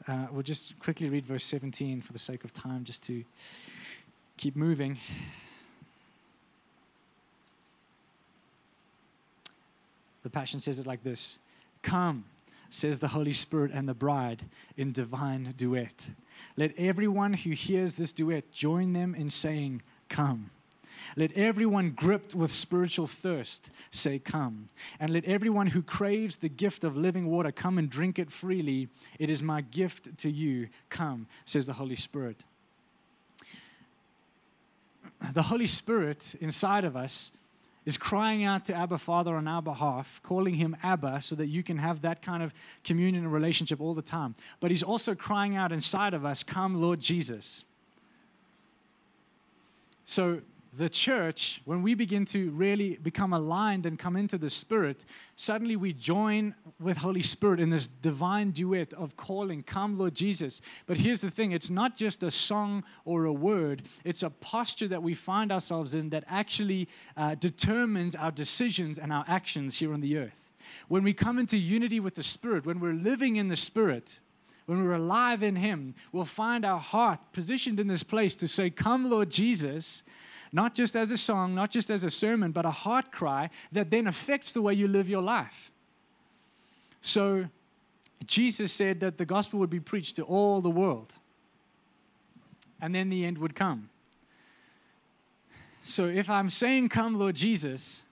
[0.08, 3.24] Uh, we'll just quickly read verse 17 for the sake of time, just to
[4.36, 4.98] keep moving.
[10.22, 11.38] The Passion says it like this
[11.82, 12.24] Come,
[12.70, 14.44] says the Holy Spirit and the bride
[14.76, 16.08] in divine duet.
[16.56, 20.50] Let everyone who hears this duet join them in saying, Come.
[21.16, 24.68] Let everyone gripped with spiritual thirst say, Come.
[24.98, 28.88] And let everyone who craves the gift of living water come and drink it freely.
[29.18, 30.68] It is my gift to you.
[30.88, 32.44] Come, says the Holy Spirit.
[35.34, 37.30] The Holy Spirit inside of us
[37.84, 41.62] is crying out to Abba Father on our behalf, calling him Abba so that you
[41.62, 42.52] can have that kind of
[42.84, 44.34] communion and relationship all the time.
[44.60, 47.64] But he's also crying out inside of us, Come, Lord Jesus.
[50.04, 50.40] So
[50.74, 55.04] the church, when we begin to really become aligned and come into the Spirit,
[55.36, 60.62] suddenly we join with Holy Spirit in this divine duet of calling, Come, Lord Jesus.
[60.86, 64.88] But here's the thing it's not just a song or a word, it's a posture
[64.88, 69.92] that we find ourselves in that actually uh, determines our decisions and our actions here
[69.92, 70.52] on the earth.
[70.88, 74.20] When we come into unity with the Spirit, when we're living in the Spirit,
[74.64, 78.70] when we're alive in Him, we'll find our heart positioned in this place to say,
[78.70, 80.02] Come, Lord Jesus
[80.52, 83.90] not just as a song, not just as a sermon, but a heart cry that
[83.90, 85.70] then affects the way you live your life.
[87.00, 87.46] So,
[88.26, 91.14] Jesus said that the gospel would be preached to all the world,
[92.80, 93.88] and then the end would come.
[95.82, 98.02] So, if I'm saying, Come, Lord Jesus,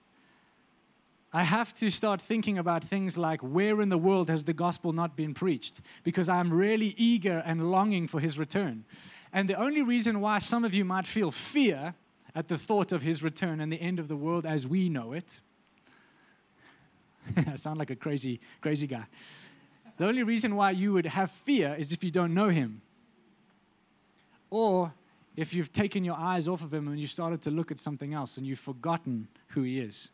[1.31, 4.91] I have to start thinking about things like where in the world has the gospel
[4.91, 5.79] not been preached?
[6.03, 8.83] Because I'm really eager and longing for his return.
[9.31, 11.95] And the only reason why some of you might feel fear
[12.33, 15.13] at the thought of his return and the end of the world as we know
[15.13, 15.41] it.
[17.37, 19.05] I sound like a crazy, crazy guy.
[19.97, 22.81] The only reason why you would have fear is if you don't know him.
[24.49, 24.93] Or
[25.35, 28.13] if you've taken your eyes off of him and you started to look at something
[28.13, 30.09] else and you've forgotten who he is.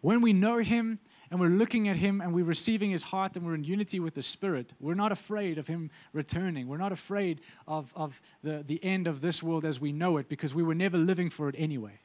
[0.00, 0.98] When we know him
[1.30, 4.14] and we're looking at him and we're receiving his heart and we're in unity with
[4.14, 6.68] the Spirit, we're not afraid of him returning.
[6.68, 10.28] We're not afraid of, of the, the end of this world as we know it
[10.28, 11.98] because we were never living for it anyway.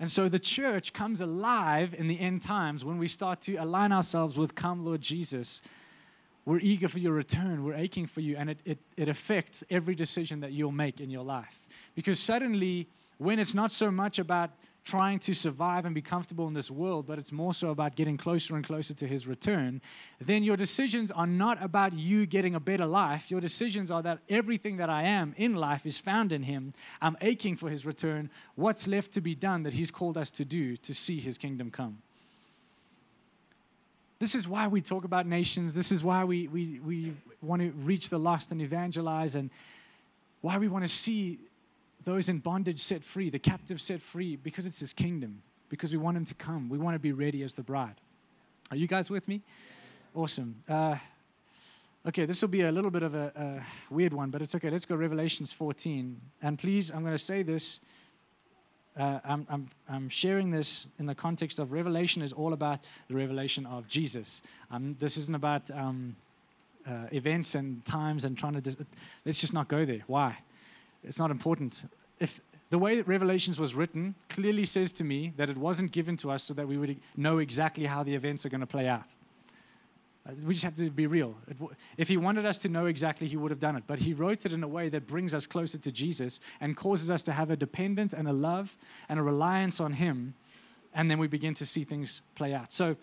[0.00, 3.92] And so the church comes alive in the end times when we start to align
[3.92, 5.60] ourselves with Come, Lord Jesus.
[6.46, 7.64] We're eager for your return.
[7.64, 8.36] We're aching for you.
[8.36, 11.60] And it, it, it affects every decision that you'll make in your life.
[11.94, 14.50] Because suddenly, when it's not so much about
[14.84, 18.16] trying to survive and be comfortable in this world, but it's more so about getting
[18.16, 19.80] closer and closer to His return,
[20.20, 23.30] then your decisions are not about you getting a better life.
[23.30, 26.74] Your decisions are that everything that I am in life is found in Him.
[27.02, 28.30] I'm aching for His return.
[28.54, 31.70] What's left to be done that He's called us to do to see His kingdom
[31.70, 31.98] come?
[34.18, 35.72] This is why we talk about nations.
[35.72, 39.50] This is why we, we, we want to reach the lost and evangelize, and
[40.42, 41.38] why we want to see
[42.04, 45.98] those in bondage set free, the captive set free, because it's His kingdom, because we
[45.98, 46.68] want Him to come.
[46.68, 47.96] We want to be ready as the bride.
[48.70, 49.42] Are you guys with me?
[50.14, 50.56] Awesome.
[50.68, 50.96] Uh,
[52.06, 53.32] okay, this will be a little bit of a,
[53.90, 54.70] a, weird one, but it's okay.
[54.70, 56.20] Let's go Revelations 14.
[56.42, 57.80] And please, I'm going to say this.
[58.98, 63.14] Uh, I'm, I'm, I'm sharing this in the context of Revelation is all about the
[63.14, 64.42] revelation of Jesus.
[64.70, 66.16] Um, this isn't about um,
[66.86, 68.60] uh, events and times and trying to.
[68.60, 68.76] Dis-
[69.24, 70.02] let's just not go there.
[70.06, 70.38] Why?
[71.02, 71.82] It's not important.
[72.18, 76.16] If the way that Revelations was written clearly says to me that it wasn't given
[76.18, 78.86] to us so that we would know exactly how the events are going to play
[78.86, 79.06] out.
[80.28, 81.34] Uh, we just have to be real.
[81.96, 83.84] If he wanted us to know exactly, he would have done it.
[83.86, 87.10] But he wrote it in a way that brings us closer to Jesus and causes
[87.10, 88.76] us to have a dependence and a love
[89.08, 90.34] and a reliance on him.
[90.94, 92.72] And then we begin to see things play out.
[92.72, 92.96] So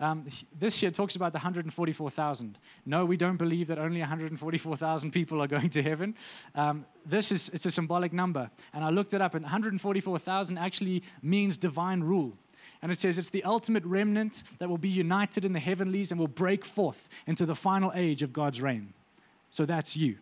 [0.00, 0.26] um,
[0.58, 2.58] this year talks about the 144,000.
[2.86, 6.14] No, we don't believe that only 144,000 people are going to heaven.
[6.54, 11.02] Um, this is it's a symbolic number, and I looked it up, and 144,000 actually
[11.22, 12.32] means divine rule.
[12.82, 16.18] And it says it's the ultimate remnant that will be united in the heavenlies and
[16.18, 18.94] will break forth into the final age of God's reign.
[19.50, 20.16] So that's you.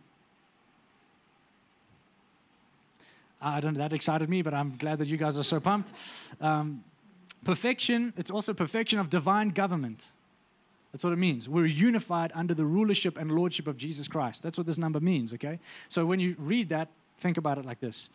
[3.40, 5.92] I don't know, that excited me, but I'm glad that you guys are so pumped.
[6.40, 6.82] Um,
[7.48, 10.10] Perfection, it's also perfection of divine government.
[10.92, 11.48] That's what it means.
[11.48, 14.42] We're unified under the rulership and lordship of Jesus Christ.
[14.42, 15.58] That's what this number means, okay?
[15.88, 16.88] So when you read that,
[17.20, 18.10] think about it like this.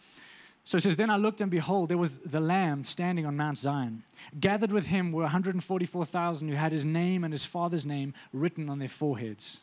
[0.66, 3.58] So it says, Then I looked, and behold, there was the Lamb standing on Mount
[3.58, 4.04] Zion.
[4.40, 8.78] Gathered with him were 144,000 who had his name and his father's name written on
[8.78, 9.58] their foreheads.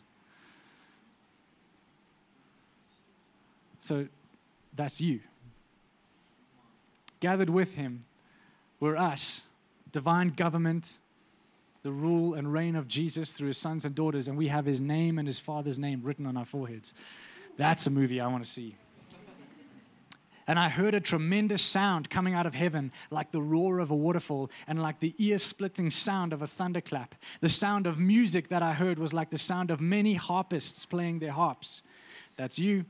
[3.83, 4.09] So
[4.75, 5.21] that's you.
[7.21, 8.05] Gathered with him
[8.81, 9.45] were us
[9.93, 10.99] divine government,
[11.83, 14.81] the rule and reign of Jesus through his sons and daughters, and we have his
[14.81, 16.93] name and his father's name written on our foreheads.
[17.57, 18.77] That's a movie I want to see.
[20.47, 23.95] And I heard a tremendous sound coming out of heaven, like the roar of a
[23.95, 27.15] waterfall and like the ear splitting sound of a thunderclap.
[27.41, 31.21] The sound of music that I heard was like the sound of many harpists playing
[31.21, 31.83] their harps.
[32.37, 32.85] That's you.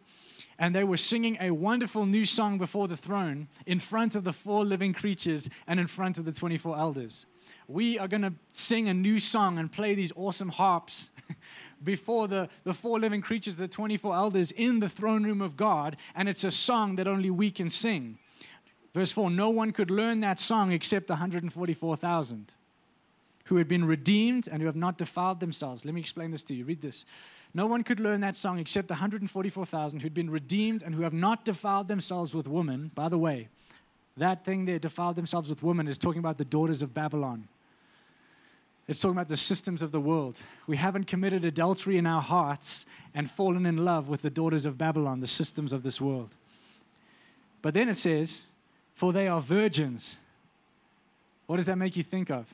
[0.61, 4.33] And they were singing a wonderful new song before the throne in front of the
[4.33, 7.25] four living creatures and in front of the 24 elders.
[7.66, 11.09] We are going to sing a new song and play these awesome harps
[11.83, 15.96] before the, the four living creatures, the 24 elders, in the throne room of God,
[16.14, 18.18] and it's a song that only we can sing.
[18.92, 22.53] Verse 4 No one could learn that song except 144,000
[23.44, 25.85] who had been redeemed and who have not defiled themselves.
[25.85, 26.64] Let me explain this to you.
[26.64, 27.05] Read this.
[27.53, 31.13] No one could learn that song except the 144,000 who'd been redeemed and who have
[31.13, 32.91] not defiled themselves with women.
[32.95, 33.49] By the way,
[34.17, 37.49] that thing there, defiled themselves with women, is talking about the daughters of Babylon.
[38.87, 40.37] It's talking about the systems of the world.
[40.67, 44.79] We haven't committed adultery in our hearts and fallen in love with the daughters of
[44.79, 46.35] Babylon, the systems of this world.
[47.63, 48.47] But then it says,
[48.95, 50.17] For they are virgins.
[51.47, 52.47] What does that make you think of?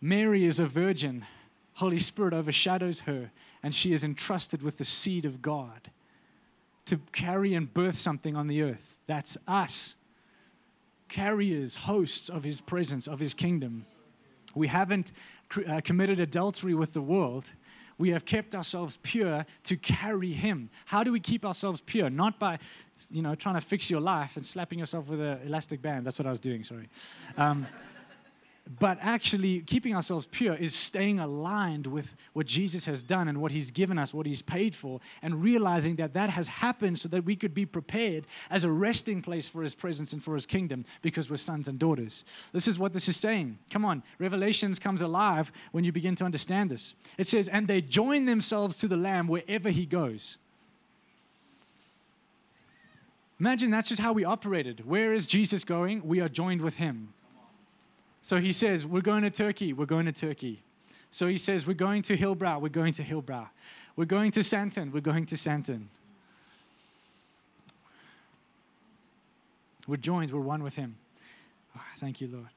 [0.00, 1.24] Mary is a virgin.
[1.74, 3.30] Holy Spirit overshadows her,
[3.64, 5.90] and she is entrusted with the seed of God
[6.84, 8.98] to carry and birth something on the earth.
[9.06, 9.94] That's us.
[11.08, 13.86] Carriers, hosts of his presence, of his kingdom.
[14.54, 15.12] We haven't
[15.66, 17.50] uh, committed adultery with the world.
[17.96, 20.68] We have kept ourselves pure to carry Him.
[20.86, 22.10] How do we keep ourselves pure?
[22.10, 22.58] Not by,
[23.08, 26.04] you know, trying to fix your life and slapping yourself with an elastic band.
[26.04, 26.88] That's what I was doing, sorry.
[27.36, 27.68] Um,
[28.66, 33.52] but actually, keeping ourselves pure is staying aligned with what Jesus has done and what
[33.52, 37.26] He's given us, what He's paid for, and realizing that that has happened so that
[37.26, 40.86] we could be prepared as a resting place for His presence and for His kingdom
[41.02, 42.24] because we're sons and daughters.
[42.52, 43.58] This is what this is saying.
[43.70, 46.94] Come on, Revelations comes alive when you begin to understand this.
[47.18, 50.38] It says, And they join themselves to the Lamb wherever He goes.
[53.38, 54.86] Imagine that's just how we operated.
[54.86, 56.06] Where is Jesus going?
[56.08, 57.12] We are joined with Him.
[58.24, 60.62] So he says, We're going to Turkey, we're going to Turkey.
[61.10, 63.50] So he says, We're going to Hillbrow, we're going to Hillbrow.
[63.96, 65.88] We're going to Sandton, we're going to Sandton.
[69.86, 70.96] We're joined, we're one with him.
[71.76, 72.48] Oh, thank you, Lord.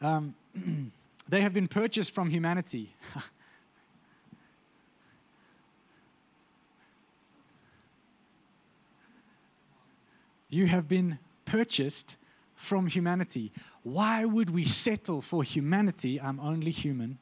[0.00, 0.34] Um,
[1.28, 2.96] they have been purchased from humanity.
[10.50, 12.16] you have been purchased
[12.56, 13.52] from humanity.
[13.84, 16.20] Why would we settle for humanity?
[16.20, 17.18] I'm only human.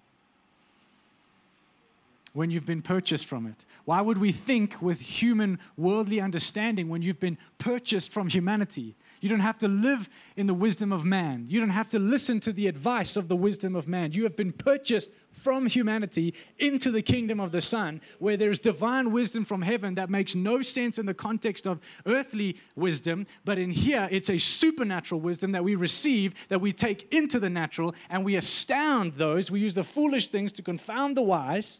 [2.33, 3.65] When you've been purchased from it?
[3.85, 8.95] Why would we think with human worldly understanding when you've been purchased from humanity?
[9.21, 11.45] You don't have to live in the wisdom of man.
[11.49, 14.13] You don't have to listen to the advice of the wisdom of man.
[14.13, 19.13] You have been purchased from humanity into the kingdom of the Son, where there's divine
[19.13, 23.71] wisdom from heaven that makes no sense in the context of earthly wisdom, but in
[23.71, 28.25] here it's a supernatural wisdom that we receive, that we take into the natural, and
[28.25, 29.51] we astound those.
[29.51, 31.79] We use the foolish things to confound the wise,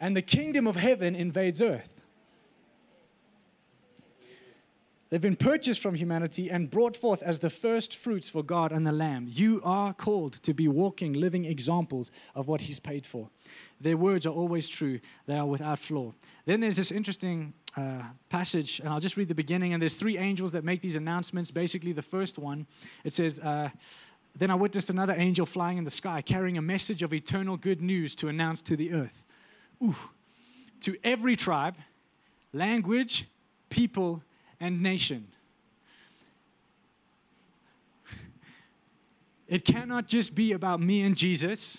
[0.00, 1.97] and the kingdom of heaven invades earth.
[5.10, 8.86] They've been purchased from humanity and brought forth as the first fruits for God and
[8.86, 9.26] the Lamb.
[9.26, 13.30] You are called to be walking, living examples of what He's paid for.
[13.80, 16.12] Their words are always true, they are without flaw.
[16.44, 19.72] Then there's this interesting uh, passage, and I'll just read the beginning.
[19.72, 21.50] And there's three angels that make these announcements.
[21.50, 22.66] Basically, the first one,
[23.02, 23.70] it says, uh,
[24.36, 27.80] Then I witnessed another angel flying in the sky, carrying a message of eternal good
[27.80, 29.22] news to announce to the earth.
[29.82, 29.96] Ooh.
[30.82, 31.76] To every tribe,
[32.52, 33.26] language,
[33.70, 34.22] people,
[34.60, 35.28] and nation.
[39.46, 41.78] It cannot just be about me and Jesus,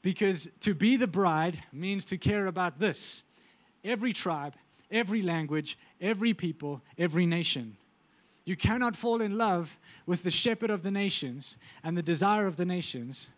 [0.00, 3.22] because to be the bride means to care about this
[3.84, 4.54] every tribe,
[4.90, 7.76] every language, every people, every nation.
[8.44, 12.56] You cannot fall in love with the shepherd of the nations and the desire of
[12.56, 13.28] the nations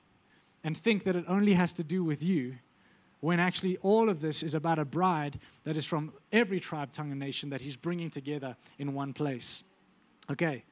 [0.62, 2.57] and think that it only has to do with you
[3.24, 7.10] when actually all of this is about a bride that is from every tribe, tongue,
[7.10, 9.62] and nation that he's bringing together in one place.
[10.30, 10.62] Okay.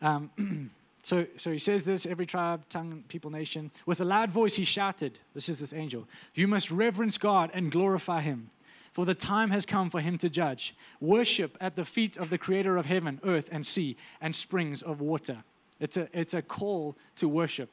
[0.00, 0.70] Um,
[1.02, 3.70] so, so he says this every tribe, tongue, people, nation.
[3.84, 7.70] With a loud voice, he shouted, This is this angel, You must reverence God and
[7.70, 8.48] glorify him,
[8.94, 10.74] for the time has come for him to judge.
[10.98, 15.02] Worship at the feet of the creator of heaven, earth, and sea, and springs of
[15.02, 15.44] water.
[15.78, 17.70] It's a, it's a call to worship.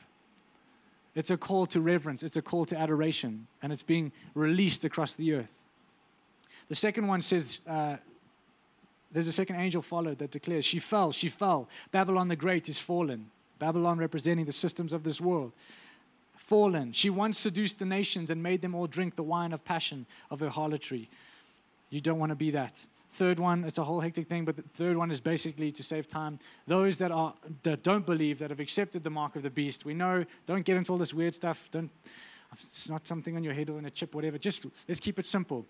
[1.19, 5.15] It's a call to reverence, it's a call to adoration, and it's being released across
[5.15, 5.49] the earth.
[6.69, 7.97] The second one says, uh,
[9.11, 11.67] there's a second angel followed that declares, She fell, she fell.
[11.91, 13.31] Babylon the Great is fallen.
[13.59, 15.51] Babylon representing the systems of this world.
[16.37, 16.93] fallen.
[16.93, 20.39] She once seduced the nations and made them all drink the wine of passion of
[20.39, 21.09] her harlotry.
[21.89, 22.85] You don't want to be that.
[23.11, 26.07] Third one, it's a whole hectic thing, but the third one is basically to save
[26.07, 26.39] time.
[26.67, 27.33] Those that are
[27.63, 29.83] that don't believe, that have accepted the mark of the beast.
[29.83, 31.69] We know, don't get into all this weird stuff.
[31.71, 31.89] Don't
[32.53, 34.37] it's not something on your head or in a chip, whatever.
[34.37, 35.65] Just let's keep it simple.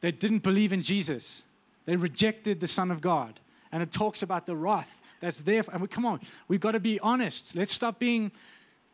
[0.00, 1.42] They didn't believe in Jesus.
[1.84, 3.40] They rejected the Son of God.
[3.72, 5.62] And it talks about the wrath that's there.
[5.62, 7.54] For, and we, come on, we've got to be honest.
[7.54, 8.32] Let's stop being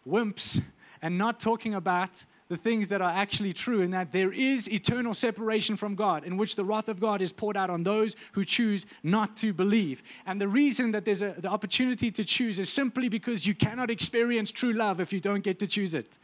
[0.08, 0.60] wimps
[1.00, 5.14] and not talking about the things that are actually true, and that there is eternal
[5.14, 8.44] separation from God, in which the wrath of God is poured out on those who
[8.44, 10.02] choose not to believe.
[10.26, 13.90] And the reason that there's a, the opportunity to choose is simply because you cannot
[13.90, 16.18] experience true love if you don't get to choose it.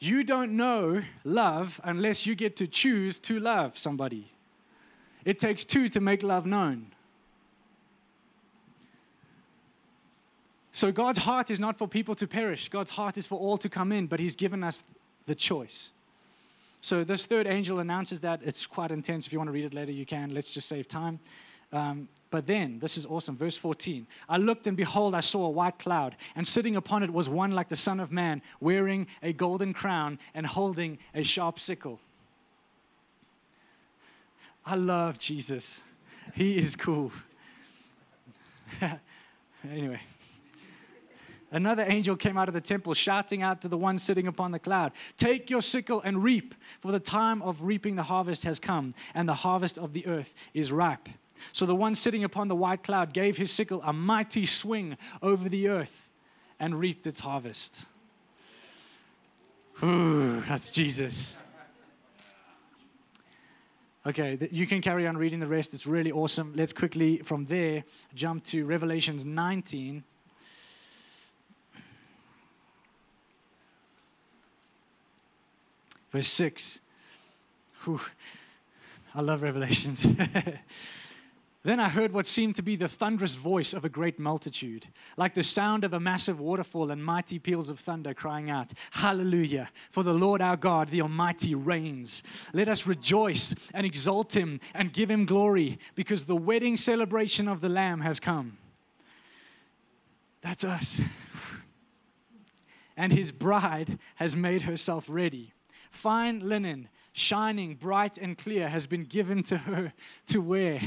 [0.00, 4.32] You don't know love unless you get to choose to love somebody.
[5.24, 6.88] It takes two to make love known.
[10.74, 12.68] So God's heart is not for people to perish.
[12.68, 14.82] God's heart is for all to come in, but He's given us
[15.24, 15.92] the choice.
[16.80, 18.40] So this third angel announces that.
[18.44, 19.24] It's quite intense.
[19.28, 20.34] If you want to read it later, you can.
[20.34, 21.20] Let's just save time.
[21.72, 23.36] Um, but then, this is awesome.
[23.36, 27.12] Verse 14 I looked, and behold, I saw a white cloud, and sitting upon it
[27.12, 31.60] was one like the Son of Man, wearing a golden crown and holding a sharp
[31.60, 32.00] sickle.
[34.66, 35.82] I love Jesus.
[36.34, 37.12] He is cool.
[39.70, 40.00] anyway.
[41.54, 44.58] Another angel came out of the temple, shouting out to the one sitting upon the
[44.58, 48.92] cloud Take your sickle and reap, for the time of reaping the harvest has come,
[49.14, 51.08] and the harvest of the earth is ripe.
[51.52, 55.48] So the one sitting upon the white cloud gave his sickle a mighty swing over
[55.48, 56.08] the earth
[56.58, 57.86] and reaped its harvest.
[59.82, 61.36] Ooh, that's Jesus.
[64.06, 65.72] Okay, you can carry on reading the rest.
[65.72, 66.52] It's really awesome.
[66.56, 70.02] Let's quickly, from there, jump to Revelations 19.
[76.14, 76.80] Verse 6.
[77.82, 78.00] Whew.
[79.16, 80.06] I love Revelations.
[81.64, 84.86] then I heard what seemed to be the thunderous voice of a great multitude,
[85.16, 89.70] like the sound of a massive waterfall and mighty peals of thunder, crying out, Hallelujah!
[89.90, 92.22] For the Lord our God, the Almighty, reigns.
[92.52, 97.60] Let us rejoice and exalt him and give him glory, because the wedding celebration of
[97.60, 98.56] the Lamb has come.
[100.42, 101.00] That's us.
[102.96, 105.53] And his bride has made herself ready.
[105.94, 109.92] Fine linen, shining bright and clear, has been given to her
[110.26, 110.80] to wear.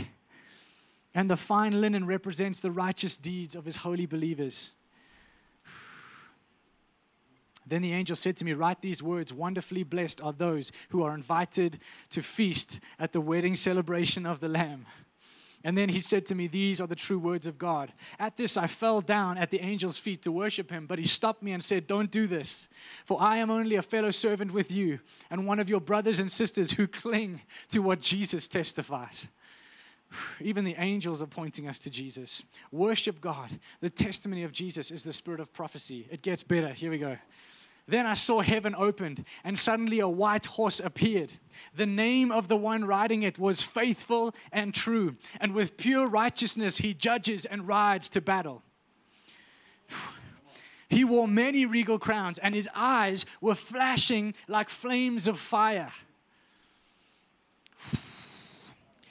[1.15, 4.73] And the fine linen represents the righteous deeds of his holy believers.
[7.65, 11.15] Then the angel said to me, Write these words Wonderfully blessed are those who are
[11.15, 11.79] invited
[12.09, 14.85] to feast at the wedding celebration of the Lamb.
[15.63, 17.91] And then he said to me, These are the true words of God.
[18.19, 21.41] At this, I fell down at the angel's feet to worship him, but he stopped
[21.41, 22.67] me and said, Don't do this,
[23.05, 24.99] for I am only a fellow servant with you
[25.29, 29.27] and one of your brothers and sisters who cling to what Jesus testifies.
[30.41, 32.43] Even the angels are pointing us to Jesus.
[32.71, 33.59] Worship God.
[33.81, 36.07] The testimony of Jesus is the spirit of prophecy.
[36.11, 36.69] It gets better.
[36.69, 37.17] Here we go.
[37.87, 41.31] Then I saw heaven opened, and suddenly a white horse appeared.
[41.73, 46.77] The name of the one riding it was Faithful and True, and with pure righteousness
[46.77, 48.63] he judges and rides to battle.
[50.89, 55.91] He wore many regal crowns, and his eyes were flashing like flames of fire.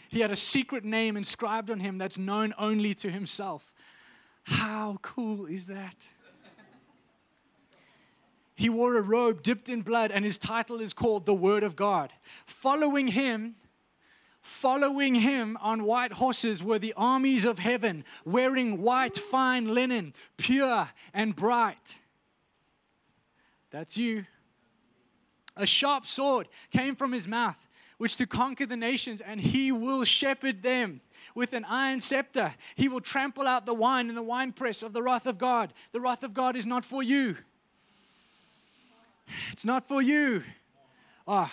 [0.09, 3.71] He had a secret name inscribed on him that's known only to himself.
[4.45, 5.97] How cool is that?
[8.57, 11.77] He wore a robe dipped in blood, and his title is called the Word of
[11.77, 12.11] God.
[12.47, 13.57] Following him,
[14.41, 20.89] following him on white horses were the armies of heaven, wearing white fine linen, pure
[21.13, 21.99] and bright.
[23.71, 24.25] That's you.
[25.55, 27.59] A sharp sword came from his mouth,
[27.99, 31.03] which to conquer the nations, and he will shepherd them
[31.35, 32.55] with an iron scepter.
[32.75, 35.75] He will trample out the wine in the winepress of the wrath of God.
[35.93, 37.37] The wrath of God is not for you.
[39.53, 40.43] It's not for you.
[41.27, 41.53] Ah.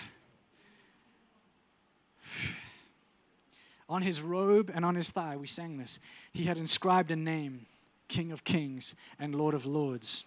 [3.90, 6.00] On his robe and on his thigh, we sang this.
[6.32, 7.66] He had inscribed a name
[8.08, 10.26] King of Kings and Lord of Lords.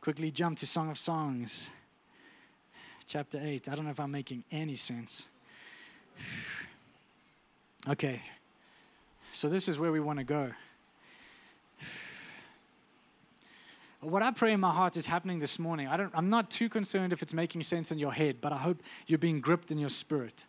[0.00, 1.70] Quickly jump to Song of Songs,
[3.06, 3.68] chapter 8.
[3.68, 5.24] I don't know if I'm making any sense.
[7.88, 8.22] Okay,
[9.32, 10.52] so this is where we want to go.
[14.04, 15.88] What I pray in my heart is happening this morning.
[15.88, 18.58] I don't, I'm not too concerned if it's making sense in your head, but I
[18.58, 20.46] hope you're being gripped in your spirit.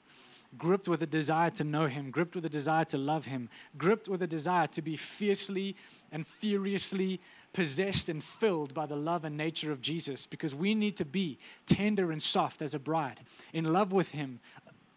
[0.57, 4.07] Gripped with a desire to know Him, gripped with a desire to love Him, gripped
[4.07, 5.75] with a desire to be fiercely
[6.11, 7.19] and furiously
[7.51, 11.37] possessed and filled by the love and nature of Jesus because we need to be
[11.65, 13.21] tender and soft as a bride,
[13.53, 14.39] in love with Him,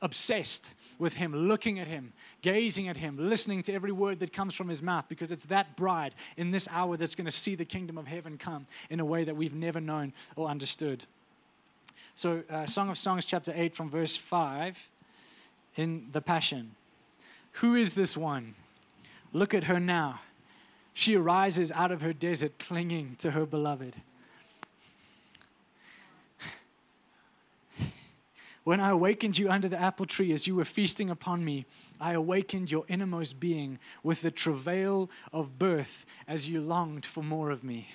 [0.01, 4.55] obsessed with Him, looking at Him, gazing at Him, listening to every word that comes
[4.55, 7.65] from His mouth because it's that bride in this hour that's going to see the
[7.65, 11.05] kingdom of heaven come in a way that we've never known or understood.
[12.15, 14.89] So, uh, Song of Songs, chapter 8, from verse 5
[15.77, 16.75] in the Passion.
[17.53, 18.55] Who is this one?
[19.33, 20.21] Look at her now.
[20.95, 23.95] She arises out of her desert, clinging to her beloved.
[28.69, 31.65] When I awakened you under the apple tree as you were feasting upon me,
[31.99, 37.51] I awakened your innermost being with the travail of birth as you longed for more
[37.51, 37.89] of me.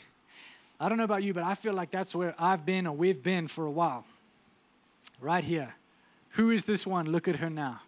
[0.80, 3.22] I don't know about you, but I feel like that's where I've been or we've
[3.22, 4.04] been for a while.
[5.22, 5.76] Right here.
[6.32, 7.06] Who is this one?
[7.06, 7.82] Look at her now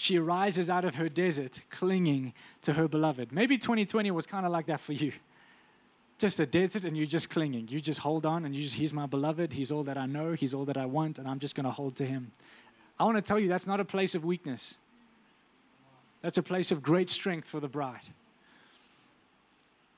[0.00, 2.32] she arises out of her desert clinging
[2.62, 3.32] to her beloved.
[3.32, 5.12] Maybe 2020 was kind of like that for you.
[6.18, 7.68] Just a desert and you're just clinging.
[7.68, 9.52] You just hold on and you just, he's my beloved.
[9.52, 10.32] He's all that I know.
[10.32, 11.18] He's all that I want.
[11.18, 12.32] And I'm just going to hold to him.
[12.98, 14.74] I want to tell you that's not a place of weakness.
[16.20, 18.08] That's a place of great strength for the bride.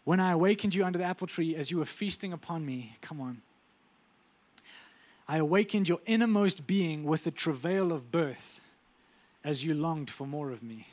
[0.04, 3.20] When I awakened you under the apple tree as you were feasting upon me, come
[3.20, 3.40] on.
[5.26, 8.60] I awakened your innermost being with the travail of birth
[9.42, 10.88] as you longed for more of me.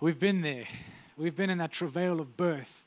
[0.00, 0.66] We've been there.
[1.16, 2.86] We've been in that travail of birth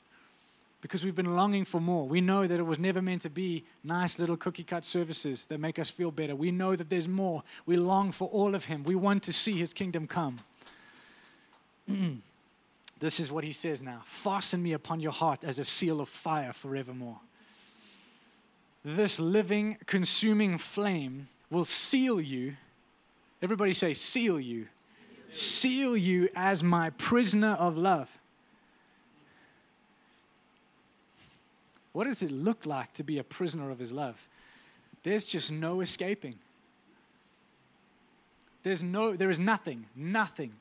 [0.88, 2.08] because we've been longing for more.
[2.08, 5.60] We know that it was never meant to be nice little cookie cut services that
[5.60, 6.36] make us feel better.
[6.36, 7.44] We know that there's more.
[7.66, 8.84] We long for all of Him.
[8.84, 10.40] We want to see His kingdom come.
[13.00, 16.10] this is what He says now Fasten me upon your heart as a seal of
[16.10, 17.20] fire forevermore.
[18.84, 22.56] This living, consuming flame will seal you
[23.42, 24.68] Everybody say, seal you.
[25.30, 28.10] Seal you as my prisoner of love.
[31.98, 34.22] What does it look like to be a prisoner of his love?
[35.02, 36.36] There's just no escaping.
[38.62, 40.54] There's no, there is nothing, nothing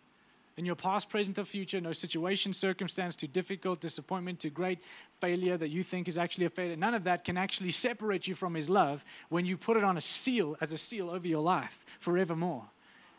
[0.57, 4.79] in your past, present, or future, no situation, circumstance too difficult, disappointment too great,
[5.21, 6.75] failure that you think is actually a failure.
[6.75, 9.99] None of that can actually separate you from His love when you put it on
[9.99, 12.65] a seal, as a seal over your life forevermore.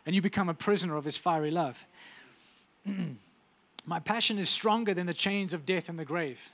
[0.07, 1.85] And you become a prisoner of His fiery love.
[3.85, 6.49] My passion is stronger than the chains of death and the grave.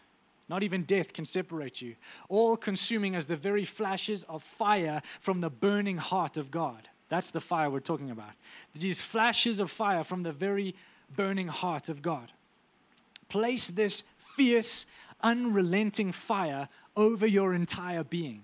[0.54, 1.96] Not even death can separate you.
[2.30, 6.90] All consuming as the very flashes of fire from the burning heart of God.
[7.10, 8.34] That's the fire we're talking about.
[8.76, 10.76] These flashes of fire from the very
[11.16, 12.32] burning heart of God.
[13.30, 14.04] Place this
[14.36, 14.86] fierce,
[15.24, 18.44] unrelenting fire over your entire being.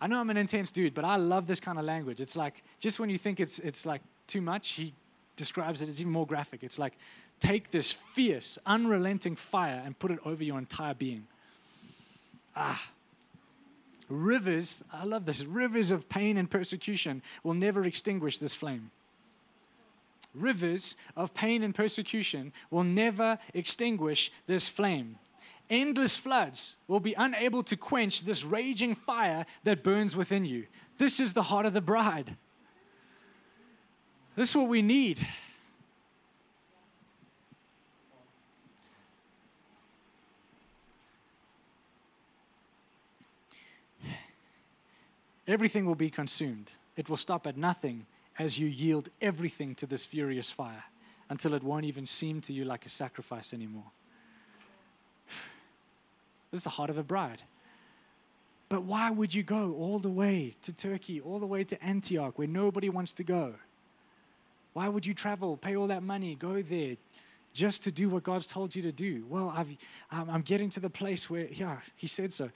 [0.00, 2.22] I know I'm an intense dude, but I love this kind of language.
[2.22, 4.94] It's like, just when you think it's, it's like too much, he
[5.36, 6.62] describes it as even more graphic.
[6.62, 6.94] It's like,
[7.40, 11.26] take this fierce, unrelenting fire and put it over your entire being.
[12.54, 12.90] Ah,
[14.10, 18.90] Rivers, I love this, rivers of pain and persecution will never extinguish this flame.
[20.34, 25.18] Rivers of pain and persecution will never extinguish this flame.
[25.70, 30.66] Endless floods will be unable to quench this raging fire that burns within you.
[30.98, 32.36] This is the heart of the bride.
[34.34, 35.24] This is what we need.
[45.50, 46.70] Everything will be consumed.
[46.96, 48.06] It will stop at nothing
[48.38, 50.84] as you yield everything to this furious fire
[51.28, 53.90] until it won't even seem to you like a sacrifice anymore.
[56.50, 57.42] This is the heart of a bride.
[58.68, 62.38] But why would you go all the way to Turkey, all the way to Antioch,
[62.38, 63.54] where nobody wants to go?
[64.72, 66.96] Why would you travel, pay all that money, go there
[67.52, 69.24] just to do what God's told you to do?
[69.28, 69.76] Well, I've,
[70.12, 72.50] I'm getting to the place where, yeah, He said so.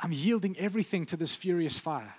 [0.00, 2.14] I'm yielding everything to this furious fire.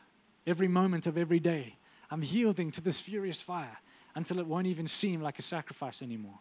[0.45, 1.75] Every moment of every day,
[2.11, 3.79] I'm yielding to this furious fire
[4.15, 6.39] until it won't even seem like a sacrifice anymore.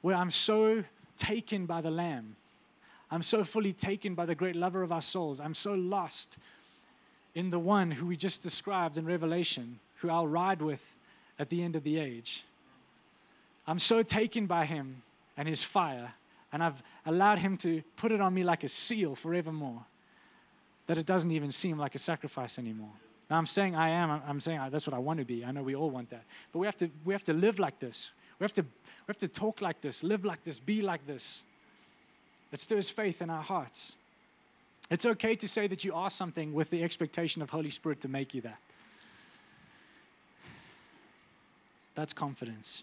[0.00, 0.84] Where I'm so
[1.18, 2.36] taken by the Lamb,
[3.10, 6.38] I'm so fully taken by the great lover of our souls, I'm so lost
[7.34, 10.96] in the one who we just described in Revelation, who I'll ride with
[11.38, 12.44] at the end of the age.
[13.66, 15.02] I'm so taken by him
[15.36, 16.14] and his fire,
[16.52, 19.84] and I've allowed him to put it on me like a seal forevermore
[20.90, 22.90] that it doesn't even seem like a sacrifice anymore.
[23.30, 25.44] Now, I'm saying I am, I'm saying that's what I want to be.
[25.44, 26.24] I know we all want that.
[26.50, 28.10] But we have to, we have to live like this.
[28.40, 31.44] We have, to, we have to talk like this, live like this, be like this.
[32.50, 33.92] It stirs faith in our hearts.
[34.90, 38.08] It's okay to say that you are something with the expectation of Holy Spirit to
[38.08, 38.58] make you that.
[41.94, 42.82] That's confidence.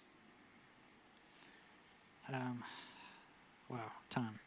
[2.34, 2.64] Um,
[3.68, 4.40] wow, time.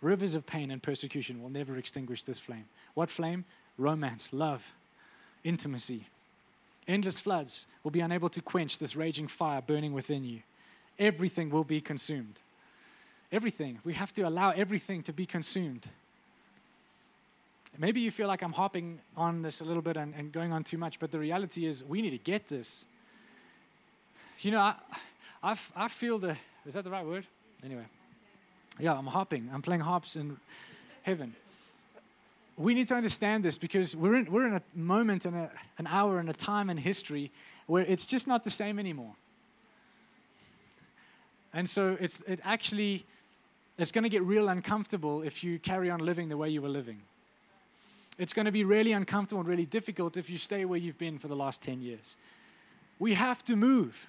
[0.00, 2.64] Rivers of pain and persecution will never extinguish this flame.
[2.94, 3.44] What flame?
[3.76, 4.72] Romance, love,
[5.44, 6.06] intimacy.
[6.88, 10.40] Endless floods will be unable to quench this raging fire burning within you.
[10.98, 12.40] Everything will be consumed.
[13.30, 13.78] Everything.
[13.84, 15.86] We have to allow everything to be consumed.
[17.78, 20.64] Maybe you feel like I'm hopping on this a little bit and, and going on
[20.64, 22.84] too much, but the reality is we need to get this.
[24.40, 24.74] You know, I,
[25.42, 26.36] I, I feel the,
[26.66, 27.26] is that the right word?
[27.64, 27.84] Anyway,
[28.80, 29.50] yeah, I'm hopping.
[29.52, 30.36] I'm playing hops in
[31.02, 31.34] heaven.
[32.56, 36.18] We need to understand this because we're in, we're in a moment and an hour
[36.18, 37.30] and a time in history
[37.66, 39.14] where it's just not the same anymore.
[41.52, 43.04] And so it's, it actually,
[43.78, 46.68] it's going to get real uncomfortable if you carry on living the way you were
[46.68, 47.00] living.
[48.18, 51.18] It's going to be really uncomfortable and really difficult if you stay where you've been
[51.18, 52.16] for the last 10 years.
[52.98, 54.06] We have to move.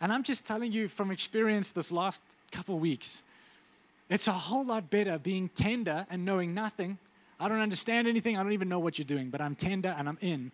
[0.00, 3.22] And I'm just telling you from experience this last couple weeks,
[4.08, 6.98] it's a whole lot better being tender and knowing nothing.
[7.38, 8.36] I don't understand anything.
[8.36, 10.52] I don't even know what you're doing, but I'm tender and I'm in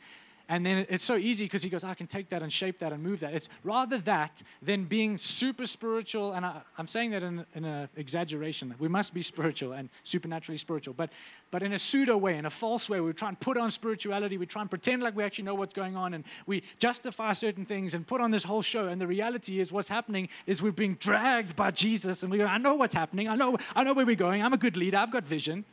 [0.49, 2.93] and then it's so easy because he goes, I can take that and shape that
[2.93, 3.35] and move that.
[3.35, 6.35] It's rather that than being super spiritual.
[6.35, 8.73] And I, am saying that in, in an exaggeration.
[8.79, 11.11] We must be spiritual and supernaturally spiritual, but,
[11.51, 13.01] but in a pseudo way, in a false way.
[13.01, 14.39] We try and put on spirituality.
[14.39, 16.15] We try and pretend like we actually know what's going on.
[16.15, 18.87] And we justify certain things and put on this whole show.
[18.87, 22.23] And the reality is, what's happening is we're being dragged by Jesus.
[22.23, 23.29] And we go, I know what's happening.
[23.29, 24.45] I know, I know where we're going.
[24.45, 24.99] I'm a good leader.
[24.99, 25.65] I've got vision.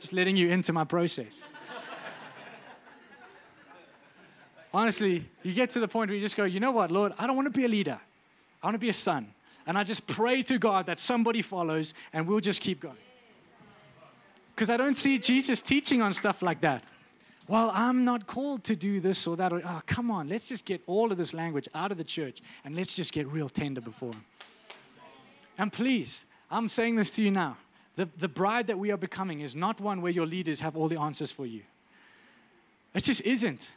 [0.00, 1.42] Just letting you into my process.
[4.72, 7.26] Honestly, you get to the point where you just go, you know what, Lord, I
[7.26, 8.00] don't want to be a leader.
[8.62, 9.28] I want to be a son.
[9.66, 12.96] And I just pray to God that somebody follows and we'll just keep going.
[14.54, 16.82] Because I don't see Jesus teaching on stuff like that.
[17.48, 19.52] Well, I'm not called to do this or that.
[19.52, 22.76] Oh, come on, let's just get all of this language out of the church and
[22.76, 24.24] let's just get real tender before Him.
[25.58, 27.56] And please, I'm saying this to you now.
[27.96, 30.88] The, the bride that we are becoming is not one where your leaders have all
[30.88, 31.62] the answers for you.
[32.94, 33.68] It just isn't.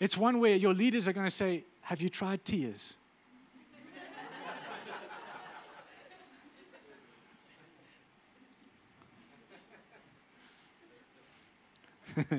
[0.00, 2.94] It's one where your leaders are going to say, Have you tried tears?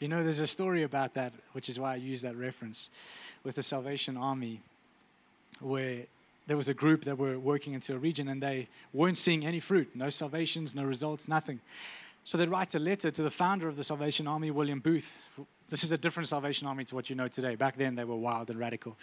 [0.00, 2.90] you know, there's a story about that, which is why I use that reference
[3.42, 4.60] with the Salvation Army,
[5.60, 6.04] where
[6.46, 9.60] there was a group that were working into a region and they weren't seeing any
[9.60, 11.60] fruit no salvations, no results, nothing.
[12.26, 15.20] So they write a letter to the founder of the Salvation Army, William Booth.
[15.68, 17.54] This is a different Salvation Army to what you know today.
[17.54, 18.96] Back then, they were wild and radical.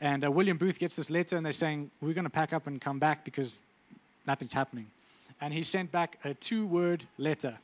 [0.00, 2.68] And uh, William Booth gets this letter, and they're saying, We're going to pack up
[2.68, 3.58] and come back because
[4.28, 4.86] nothing's happening.
[5.40, 7.58] And he sent back a two word letter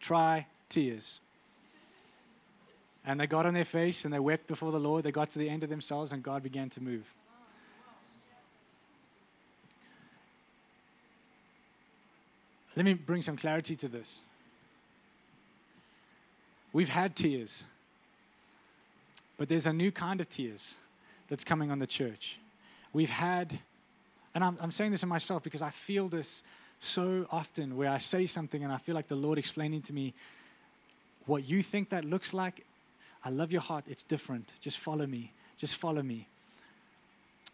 [0.00, 1.20] try tears.
[3.04, 5.04] And they got on their face and they wept before the Lord.
[5.04, 7.12] They got to the end of themselves, and God began to move.
[12.74, 14.20] Let me bring some clarity to this.
[16.76, 17.64] We've had tears,
[19.38, 20.74] but there's a new kind of tears
[21.26, 22.38] that's coming on the church.
[22.92, 23.60] We've had,
[24.34, 26.42] and I'm, I'm saying this in myself because I feel this
[26.78, 30.12] so often where I say something and I feel like the Lord explaining to me
[31.24, 32.66] what you think that looks like.
[33.24, 34.52] I love your heart, it's different.
[34.60, 35.32] Just follow me.
[35.56, 36.28] Just follow me.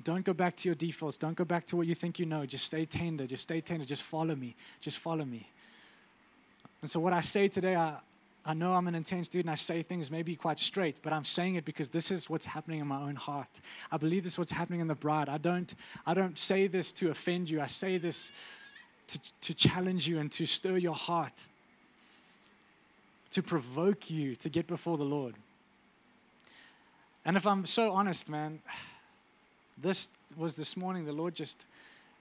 [0.03, 1.17] Don't go back to your defaults.
[1.17, 2.45] Don't go back to what you think you know.
[2.45, 3.29] Just stay tender.
[3.29, 3.85] Just stay tender.
[3.85, 4.57] Just follow me.
[4.81, 5.47] Just follow me.
[6.81, 7.99] And so, what I say today, I,
[8.45, 11.25] I know I'm an intense dude and I say things maybe quite straight, but I'm
[11.25, 13.61] saying it because this is what's happening in my own heart.
[13.91, 15.29] I believe this is what's happening in the bride.
[15.29, 15.73] I don't,
[16.07, 17.61] I don't say this to offend you.
[17.61, 18.33] I say this
[19.09, 21.49] to, to challenge you and to stir your heart,
[23.31, 25.35] to provoke you to get before the Lord.
[27.25, 28.61] And if I'm so honest, man,
[29.79, 31.65] this was this morning, the Lord just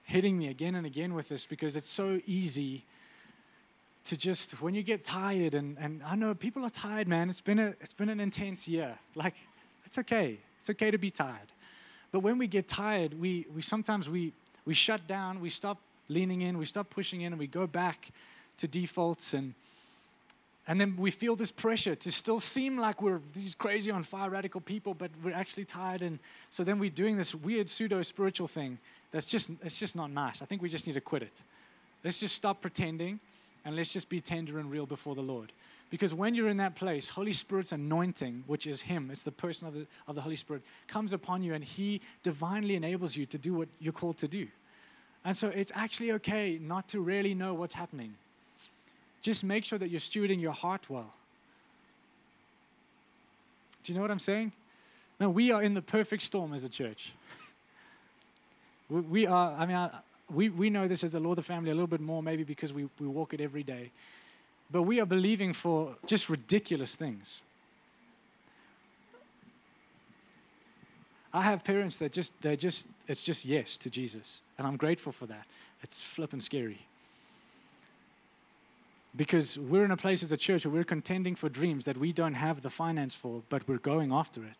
[0.04, 2.84] hitting me again and again with this because it's so easy
[4.04, 7.30] to just when you get tired and, and I know people are tired, man.
[7.30, 8.98] It's been a it's been an intense year.
[9.14, 9.34] Like
[9.86, 10.38] it's okay.
[10.60, 11.52] It's okay to be tired.
[12.10, 14.32] But when we get tired, we, we sometimes we
[14.64, 15.78] we shut down, we stop
[16.08, 18.10] leaning in, we stop pushing in, and we go back
[18.58, 19.54] to defaults and
[20.68, 24.30] and then we feel this pressure to still seem like we're these crazy on fire
[24.30, 26.02] radical people, but we're actually tired.
[26.02, 28.78] And so then we're doing this weird pseudo spiritual thing
[29.10, 30.42] that's just it's just not nice.
[30.42, 31.42] I think we just need to quit it.
[32.04, 33.20] Let's just stop pretending
[33.64, 35.52] and let's just be tender and real before the Lord.
[35.90, 39.66] Because when you're in that place, Holy Spirit's anointing, which is Him, it's the person
[39.66, 43.36] of the, of the Holy Spirit, comes upon you and He divinely enables you to
[43.36, 44.48] do what you're called to do.
[45.24, 48.14] And so it's actually okay not to really know what's happening.
[49.20, 51.12] Just make sure that you're stewarding your heart well.
[53.84, 54.52] Do you know what I'm saying?
[55.20, 57.12] Now, we are in the perfect storm as a church.
[58.88, 59.90] we, are, I mean,
[60.32, 62.44] we, we know this as the law of the Family a little bit more, maybe
[62.44, 63.90] because we, we walk it every day.
[64.70, 67.40] But we are believing for just ridiculous things.
[71.34, 74.40] I have parents that just, they're just, it's just yes to Jesus.
[74.58, 75.46] And I'm grateful for that.
[75.82, 76.80] It's flipping scary.
[79.14, 82.12] Because we're in a place as a church where we're contending for dreams that we
[82.12, 84.56] don't have the finance for, but we're going after it.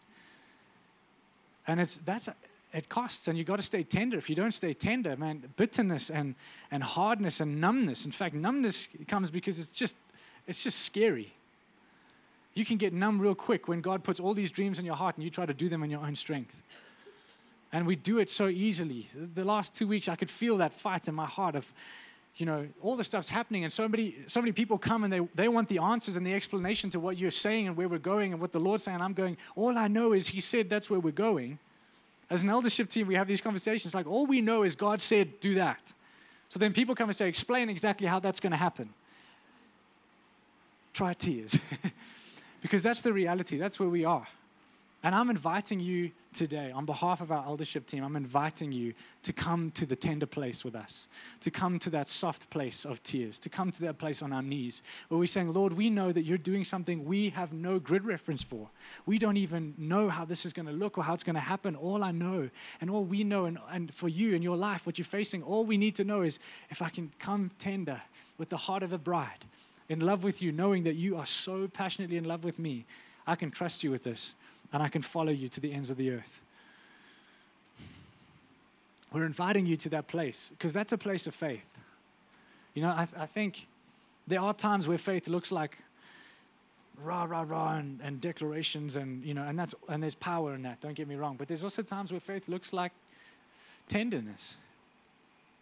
[1.66, 2.28] And it's, that's,
[2.72, 4.16] it costs, and you got to stay tender.
[4.16, 6.34] If you don't stay tender, man, bitterness and,
[6.70, 8.06] and hardness and numbness.
[8.06, 9.96] In fact, numbness comes because it's just,
[10.46, 11.34] it's just scary.
[12.54, 15.16] You can get numb real quick when God puts all these dreams in your heart
[15.16, 16.62] and you try to do them in your own strength.
[17.72, 19.08] And we do it so easily.
[19.34, 21.70] The last two weeks, I could feel that fight in my heart of,
[22.36, 25.20] you know, all the stuff's happening, and so many, so many people come and they,
[25.34, 28.32] they want the answers and the explanation to what you're saying and where we're going
[28.32, 29.00] and what the Lord's saying.
[29.00, 31.58] I'm going, all I know is He said that's where we're going.
[32.30, 35.40] As an eldership team, we have these conversations like, all we know is God said,
[35.40, 35.92] do that.
[36.48, 38.90] So then people come and say, explain exactly how that's going to happen.
[40.92, 41.58] Try tears.
[42.62, 44.26] because that's the reality, that's where we are.
[45.05, 48.94] And I'm inviting you today, on behalf of our eldership team, I'm inviting you
[49.24, 51.09] to come to the tender place with us,
[51.40, 54.42] to come to that soft place of tears, to come to that place on our
[54.42, 58.05] knees where we're saying, Lord, we know that you're doing something we have no grid
[58.05, 58.68] reference for.
[59.05, 61.40] We don't even know how this is going to look or how it's going to
[61.40, 61.74] happen.
[61.74, 62.48] All I know,
[62.80, 65.64] and all we know, and, and for you in your life, what you're facing, all
[65.64, 66.38] we need to know is
[66.70, 68.00] if I can come tender
[68.38, 69.46] with the heart of a bride,
[69.88, 72.86] in love with you, knowing that you are so passionately in love with me,
[73.26, 74.34] I can trust you with this
[74.72, 76.40] and I can follow you to the ends of the earth.
[79.12, 81.78] We're inviting you to that place because that's a place of faith.
[82.74, 83.66] You know, I, I, think
[84.26, 85.76] there are times where faith looks like
[87.02, 90.62] rah rah rah and, and declarations and you know and that's and there's power in
[90.62, 90.80] that.
[90.80, 92.92] Don't get me wrong, but there's also times where faith looks like
[93.88, 94.56] tenderness,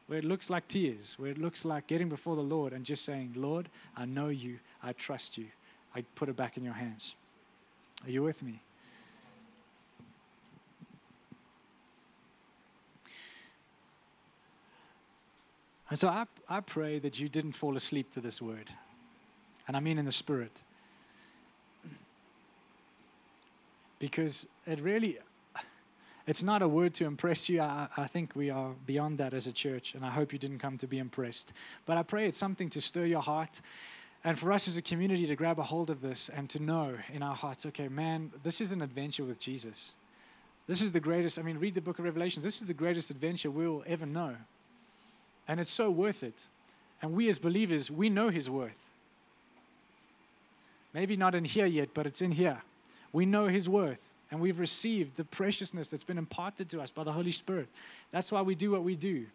[0.06, 3.04] where it looks like tears, where it looks like getting before the Lord and just
[3.04, 5.46] saying, Lord, I know you, I trust you,
[5.96, 7.16] I put it back in your hands.
[8.04, 8.60] Are you with me?
[15.90, 18.70] And so I, I pray that you didn't fall asleep to this word.
[19.66, 20.62] And I mean in the spirit.
[23.98, 25.18] Because it really,
[26.26, 27.60] it's not a word to impress you.
[27.60, 30.60] I, I think we are beyond that as a church, and I hope you didn't
[30.60, 31.52] come to be impressed.
[31.86, 33.60] But I pray it's something to stir your heart.
[34.22, 36.94] And for us as a community to grab a hold of this and to know
[37.12, 39.92] in our hearts, okay, man, this is an adventure with Jesus.
[40.66, 42.44] This is the greatest, I mean, read the book of Revelations.
[42.44, 44.36] This is the greatest adventure we'll ever know.
[45.50, 46.46] And it's so worth it.
[47.02, 48.88] And we as believers, we know His worth.
[50.94, 52.62] Maybe not in here yet, but it's in here.
[53.12, 54.12] We know His worth.
[54.30, 57.66] And we've received the preciousness that's been imparted to us by the Holy Spirit.
[58.12, 59.26] That's why we do what we do.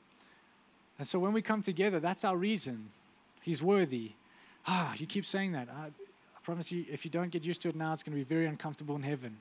[0.98, 2.92] And so when we come together, that's our reason.
[3.42, 4.14] He's worthy.
[4.66, 5.68] Ah, you keep saying that.
[5.70, 8.24] I, I promise you, if you don't get used to it now, it's going to
[8.24, 9.36] be very uncomfortable in heaven.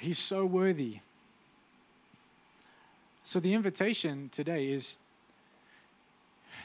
[0.00, 0.98] He's so worthy.
[3.30, 4.98] So, the invitation today is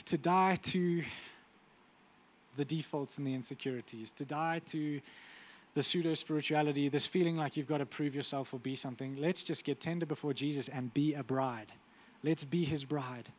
[0.05, 1.03] to die to
[2.57, 4.99] the defaults and the insecurities, to die to
[5.75, 9.15] the pseudo spirituality, this feeling like you've got to prove yourself or be something.
[9.15, 11.71] Let's just get tender before Jesus and be a bride.
[12.23, 13.29] Let's be his bride.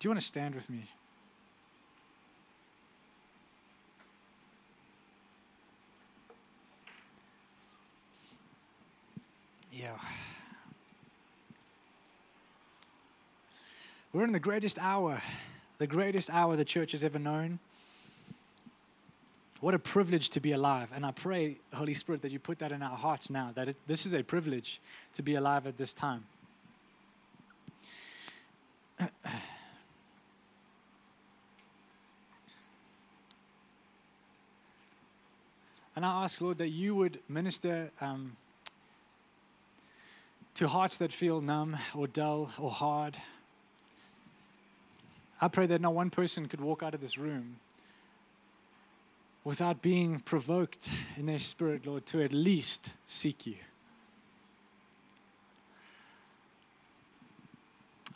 [0.00, 0.90] Do you want to stand with me?
[9.78, 9.90] Yeah.
[14.12, 15.22] We're in the greatest hour,
[15.78, 17.60] the greatest hour the church has ever known.
[19.60, 20.88] What a privilege to be alive.
[20.92, 23.76] And I pray, Holy Spirit, that you put that in our hearts now, that it,
[23.86, 24.80] this is a privilege
[25.14, 26.24] to be alive at this time.
[35.94, 38.36] And I ask, Lord, that you would minister um,
[40.58, 43.16] to hearts that feel numb or dull or hard.
[45.40, 47.60] I pray that not one person could walk out of this room
[49.44, 53.54] without being provoked in their spirit, Lord, to at least seek you.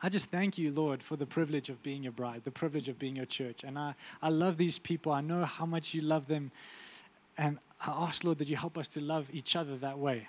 [0.02, 2.98] I just thank you, Lord, for the privilege of being your bride, the privilege of
[2.98, 3.62] being your church.
[3.62, 5.12] And I, I love these people.
[5.12, 6.50] I know how much you love them.
[7.38, 10.26] And I ask, Lord, that you help us to love each other that way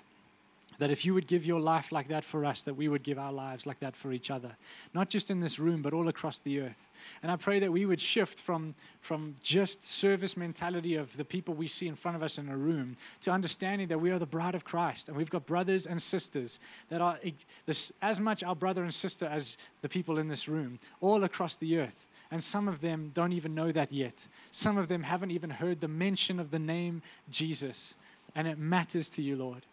[0.78, 3.18] That if you would give your life like that for us, that we would give
[3.18, 4.56] our lives like that for each other.
[4.94, 6.90] Not just in this room, but all across the earth.
[7.22, 11.54] And I pray that we would shift from, from just service mentality of the people
[11.54, 14.26] we see in front of us in a room to understanding that we are the
[14.26, 15.08] bride of Christ.
[15.08, 16.58] And we've got brothers and sisters
[16.88, 17.18] that are
[17.66, 21.56] this, as much our brother and sister as the people in this room, all across
[21.56, 22.06] the earth.
[22.30, 24.26] And some of them don't even know that yet.
[24.50, 27.94] Some of them haven't even heard the mention of the name Jesus.
[28.34, 29.66] And it matters to you, Lord.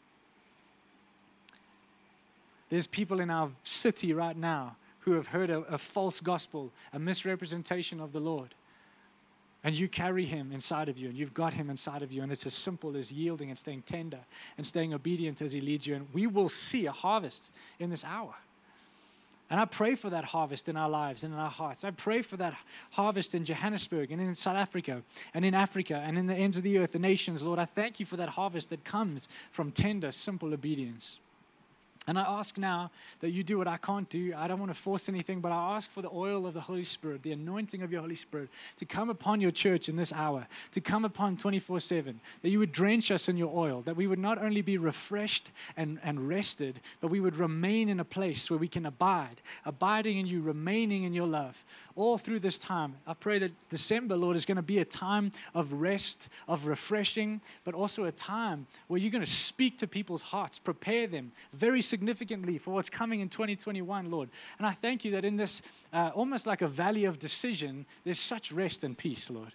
[2.71, 6.99] There's people in our city right now who have heard a, a, false gospel, a
[6.99, 8.55] misrepresentation of the Lord.
[9.61, 12.31] And you carry him inside of you, and you've got him inside of you, and
[12.31, 14.19] it's as simple as yielding and staying tender
[14.57, 15.95] and staying obedient as he leads you.
[15.95, 18.35] And we will see a harvest in this hour.
[19.49, 21.83] And I pray for that harvest in our lives and in our hearts.
[21.83, 22.55] I pray for that
[22.91, 25.03] harvest in Johannesburg and in South Africa
[25.33, 27.43] and in Africa and in the ends of the earth, the nations.
[27.43, 31.19] Lord, I thank you for that harvest that comes from tender, simple obedience.
[32.07, 32.89] And I ask now
[33.19, 34.33] that you do what I can't do.
[34.35, 36.83] I don't want to force anything, but I ask for the oil of the Holy
[36.83, 40.47] Spirit, the anointing of your Holy Spirit, to come upon your church in this hour,
[40.71, 44.07] to come upon 24 7, that you would drench us in your oil, that we
[44.07, 48.49] would not only be refreshed and, and rested, but we would remain in a place
[48.49, 51.55] where we can abide, abiding in you, remaining in your love.
[51.95, 55.33] All through this time, I pray that December, Lord, is going to be a time
[55.53, 60.21] of rest, of refreshing, but also a time where you're going to speak to people's
[60.21, 64.29] hearts, prepare them very significantly for what's coming in 2021, Lord.
[64.57, 65.61] And I thank you that in this
[65.93, 69.51] uh, almost like a valley of decision, there's such rest and peace, Lord.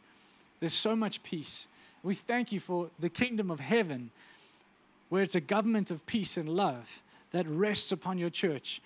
[0.61, 1.67] There's so much peace.
[2.03, 4.11] We thank you for the kingdom of heaven,
[5.09, 8.81] where it's a government of peace and love that rests upon your church.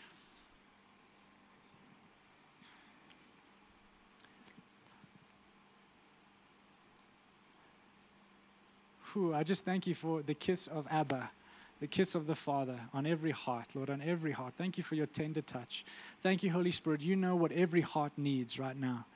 [9.12, 11.30] Whew, I just thank you for the kiss of Abba
[11.80, 14.54] the kiss of the Father on every heart, Lord, on every heart.
[14.56, 15.84] Thank you for your tender touch.
[16.22, 17.00] Thank you, Holy Spirit.
[17.00, 19.06] You know what every heart needs right now.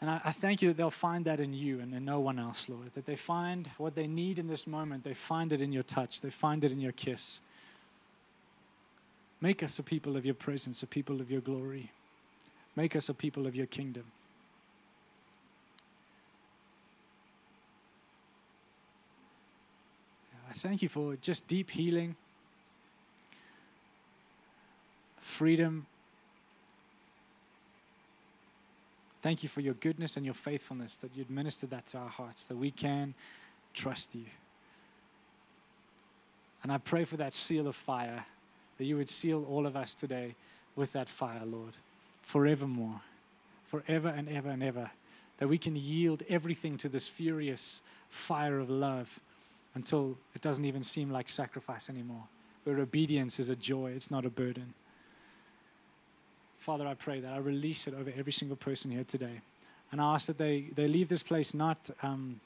[0.00, 2.38] And I, I, thank you that they'll find that in you and in no one
[2.38, 2.90] else, Lord.
[2.94, 5.04] That they find what they need in this moment.
[5.04, 7.38] They find it in your touch, they find it in your kiss.
[9.40, 11.90] Make us a people of your presence, a people of your glory.
[12.76, 14.04] Make us a people of your kingdom.
[20.52, 22.14] I thank you for just deep healing,
[25.18, 25.86] freedom.
[29.22, 32.44] Thank you for your goodness and your faithfulness that you'd minister that to our hearts,
[32.44, 33.14] that we can
[33.72, 34.26] trust you.
[36.62, 38.26] And I pray for that seal of fire,
[38.76, 40.34] that you would seal all of us today
[40.76, 41.72] with that fire, Lord,
[42.20, 43.00] forevermore,
[43.68, 44.90] forever and ever and ever,
[45.38, 47.80] that we can yield everything to this furious
[48.10, 49.18] fire of love
[49.74, 52.24] until it doesn't even seem like sacrifice anymore,
[52.64, 54.74] where obedience is a joy, it's not a burden.
[56.58, 59.40] Father, I pray that I release it over every single person here today.
[59.90, 62.40] And I ask that they, they leave this place not, um,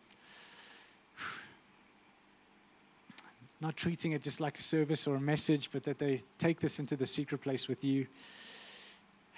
[3.60, 6.78] not treating it just like a service or a message, but that they take this
[6.78, 8.06] into the secret place with you.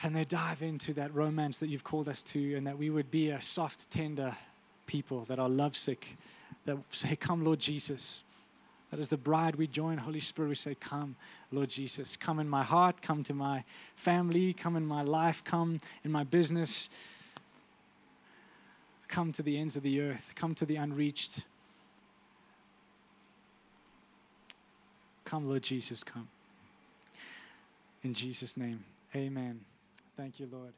[0.03, 3.11] And they dive into that romance that you've called us to, and that we would
[3.11, 4.37] be a soft, tender
[4.87, 6.17] people that are lovesick
[6.67, 8.23] that say, Come, Lord Jesus.
[8.91, 11.17] That is the bride we join, Holy Spirit, we say, Come,
[11.53, 12.17] Lord Jesus.
[12.17, 13.65] Come in my heart, come to my
[13.97, 16.89] family, come in my life, come in my business.
[19.09, 21.45] Come to the ends of the earth, come to the unreached.
[25.25, 26.29] Come, Lord Jesus, come.
[28.03, 28.85] In Jesus' name,
[29.15, 29.61] amen.
[30.17, 30.73] Thank you, Lord.